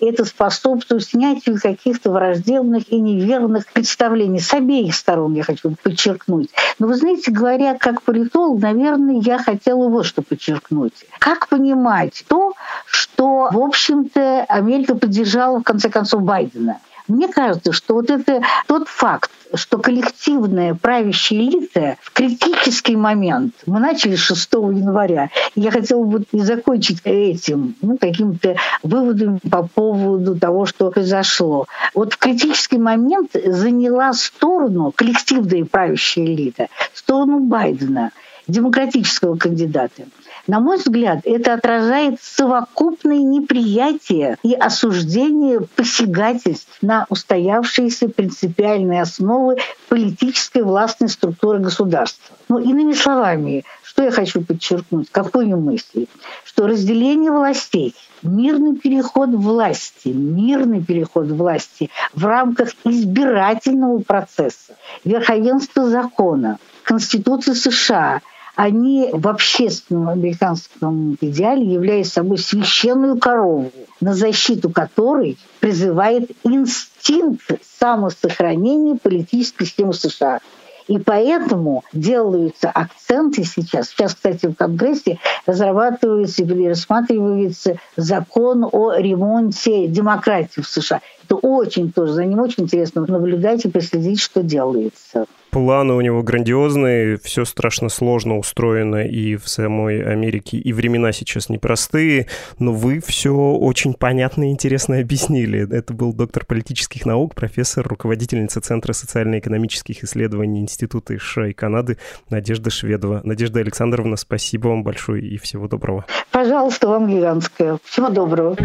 это 0.00 0.24
способствует 0.24 1.04
снятию 1.04 1.60
каких-то 1.60 2.10
враждебных 2.10 2.90
и 2.92 3.00
неверных 3.00 3.66
представлений 3.72 4.40
с 4.40 4.52
обеих 4.52 4.94
сторон, 4.94 5.34
я 5.34 5.42
хочу 5.42 5.74
подчеркнуть. 5.82 6.50
Но 6.78 6.86
вы 6.86 6.94
знаете, 6.94 7.30
говоря 7.30 7.74
как 7.74 8.02
политолог, 8.02 8.60
наверное, 8.60 9.20
я 9.20 9.38
хотела 9.38 9.88
вот 9.88 10.06
что 10.06 10.22
подчеркнуть. 10.22 10.92
Как 11.18 11.48
понимать 11.48 12.24
то, 12.28 12.52
что, 12.86 13.48
в 13.50 13.58
общем-то, 13.58 14.44
Америка 14.48 14.94
поддержала, 14.94 15.60
в 15.60 15.62
конце 15.62 15.90
концов, 15.90 16.22
Байдена. 16.22 16.78
Мне 17.08 17.28
кажется, 17.28 17.72
что 17.72 17.94
вот 17.94 18.10
это 18.10 18.42
тот 18.66 18.86
факт, 18.86 19.30
что 19.54 19.78
коллективная 19.78 20.74
правящая 20.74 21.38
элита 21.40 21.96
в 22.02 22.12
критический 22.12 22.96
момент, 22.96 23.54
мы 23.64 23.80
начали 23.80 24.14
6 24.14 24.52
января, 24.52 25.30
я 25.54 25.70
хотела 25.70 26.04
бы 26.04 26.24
закончить 26.32 27.00
этим, 27.04 27.74
ну, 27.80 27.96
каким-то 27.96 28.56
выводом 28.82 29.38
по 29.38 29.66
поводу 29.66 30.38
того, 30.38 30.66
что 30.66 30.90
произошло. 30.90 31.66
Вот 31.94 32.12
в 32.12 32.18
критический 32.18 32.78
момент 32.78 33.30
заняла 33.32 34.12
сторону 34.12 34.92
коллективная 34.94 35.64
правящая 35.64 36.26
элита, 36.26 36.68
сторону 36.92 37.40
Байдена, 37.40 38.12
демократического 38.46 39.36
кандидата. 39.36 40.04
На 40.48 40.60
мой 40.60 40.78
взгляд, 40.78 41.20
это 41.24 41.52
отражает 41.52 42.22
совокупное 42.22 43.18
неприятие 43.18 44.38
и 44.42 44.54
осуждение 44.54 45.60
посягательств 45.60 46.78
на 46.80 47.04
устоявшиеся 47.10 48.08
принципиальные 48.08 49.02
основы 49.02 49.58
политической 49.90 50.62
властной 50.62 51.10
структуры 51.10 51.58
государства. 51.58 52.34
Ну, 52.48 52.58
иными 52.60 52.94
словами, 52.94 53.64
что 53.82 54.02
я 54.02 54.10
хочу 54.10 54.42
подчеркнуть, 54.42 55.10
какую 55.10 55.54
мысль? 55.58 56.06
Что 56.46 56.66
разделение 56.66 57.30
властей 57.30 57.94
мирный 58.22 58.74
переход 58.74 59.28
власти, 59.28 60.08
мирный 60.08 60.82
переход 60.82 61.26
власти 61.26 61.90
в 62.14 62.24
рамках 62.24 62.70
избирательного 62.84 63.98
процесса, 63.98 64.76
верховенства 65.04 65.90
закона, 65.90 66.58
Конституции 66.84 67.52
США– 67.52 68.22
они 68.58 69.10
в 69.12 69.28
общественном 69.28 70.08
американском 70.08 71.16
идеале 71.20 71.64
являются 71.64 72.14
собой 72.14 72.38
священную 72.38 73.16
корову, 73.16 73.70
на 74.00 74.14
защиту 74.14 74.68
которой 74.68 75.38
призывает 75.60 76.32
инстинкт 76.42 77.52
самосохранения 77.78 78.96
политической 78.96 79.64
системы 79.64 79.94
США. 79.94 80.40
И 80.88 80.98
поэтому 80.98 81.84
делаются 81.92 82.68
акценты 82.68 83.44
сейчас. 83.44 83.90
Сейчас, 83.90 84.16
кстати, 84.16 84.46
в 84.46 84.54
Конгрессе 84.54 85.20
разрабатывается 85.46 86.42
или 86.42 86.66
рассматривается 86.66 87.76
закон 87.96 88.68
о 88.72 88.94
ремонте 88.94 89.86
демократии 89.86 90.62
в 90.62 90.66
США. 90.66 91.00
Это 91.22 91.36
очень 91.36 91.92
тоже, 91.92 92.14
за 92.14 92.24
ним 92.24 92.40
очень 92.40 92.64
интересно 92.64 93.04
наблюдать 93.06 93.64
и 93.66 93.68
проследить, 93.68 94.18
что 94.18 94.42
делается. 94.42 95.26
Планы 95.58 95.92
у 95.92 96.00
него 96.00 96.22
грандиозные, 96.22 97.18
все 97.18 97.44
страшно 97.44 97.88
сложно 97.88 98.38
устроено 98.38 99.04
и 99.04 99.36
в 99.36 99.48
самой 99.48 100.00
Америке, 100.00 100.56
и 100.56 100.72
времена 100.72 101.10
сейчас 101.10 101.48
непростые, 101.48 102.28
но 102.60 102.72
вы 102.72 103.00
все 103.04 103.34
очень 103.34 103.92
понятно 103.92 104.48
и 104.48 104.52
интересно 104.52 105.00
объяснили. 105.00 105.68
Это 105.70 105.92
был 105.92 106.14
доктор 106.14 106.46
политических 106.46 107.04
наук, 107.04 107.34
профессор, 107.34 107.86
руководительница 107.86 108.60
Центра 108.60 108.92
социально-экономических 108.92 110.04
исследований 110.04 110.60
Института 110.60 111.18
США 111.18 111.48
и 111.48 111.52
Канады 111.52 111.98
Надежда 112.30 112.70
Шведова. 112.70 113.20
Надежда 113.24 113.58
Александровна, 113.58 114.16
спасибо 114.16 114.68
вам 114.68 114.84
большое 114.84 115.22
и 115.22 115.36
всего 115.38 115.66
доброго. 115.66 116.06
Пожалуйста, 116.30 116.86
вам 116.86 117.08
гигантское. 117.08 117.78
Всего 117.84 118.08
доброго. 118.08 118.56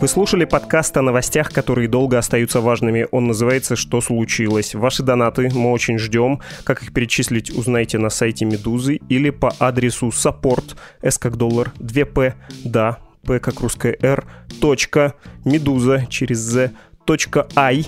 Вы 0.00 0.06
слушали 0.06 0.44
подкаст 0.44 0.96
о 0.96 1.02
новостях, 1.02 1.52
которые 1.52 1.88
долго 1.88 2.18
остаются 2.18 2.60
важными. 2.60 3.08
Он 3.10 3.26
называется 3.26 3.74
«Что 3.74 4.00
случилось?». 4.00 4.76
Ваши 4.76 5.02
донаты 5.02 5.50
мы 5.52 5.72
очень 5.72 5.98
ждем. 5.98 6.40
Как 6.62 6.84
их 6.84 6.92
перечислить, 6.92 7.50
узнайте 7.50 7.98
на 7.98 8.08
сайте 8.08 8.44
Медузы 8.44 9.00
или 9.08 9.30
по 9.30 9.52
адресу 9.58 10.10
support, 10.10 10.76
s 11.02 11.18
как 11.18 11.36
доллар, 11.36 11.72
2p, 11.80 12.34
да, 12.64 12.98
p 13.26 13.40
как 13.40 13.58
русская 13.58 13.96
r, 14.00 14.24
точка, 14.60 15.14
медуза 15.44 16.06
через 16.08 16.38
z, 16.38 16.70
точка 17.04 17.48
i, 17.56 17.84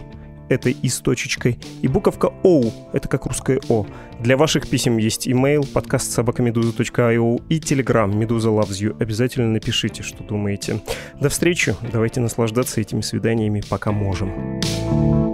этой 0.51 0.73
и 0.73 0.89
с 0.89 0.99
точечкой, 0.99 1.59
и 1.81 1.89
буковка 1.89 2.33
O, 2.43 2.71
это 2.93 3.09
как 3.09 3.25
русское 3.25 3.61
О. 3.71 3.87
Для 4.19 4.37
ваших 4.37 4.69
писем 4.69 4.99
есть 4.99 5.27
email, 5.27 5.67
подкаст 5.67 6.13
собакамедуза.io 6.13 7.43
и 7.49 7.59
telegram 7.59 8.15
Медуза 8.15 8.51
Loves 8.51 8.83
You. 8.83 8.97
Обязательно 9.01 9.49
напишите, 9.49 10.03
что 10.03 10.23
думаете. 10.23 10.83
До 11.19 11.31
встречи, 11.31 11.75
давайте 11.91 12.21
наслаждаться 12.21 12.81
этими 12.81 13.01
свиданиями, 13.01 13.63
пока 13.67 13.93
можем. 13.93 14.61
thank 14.91 15.15
you 15.15 15.30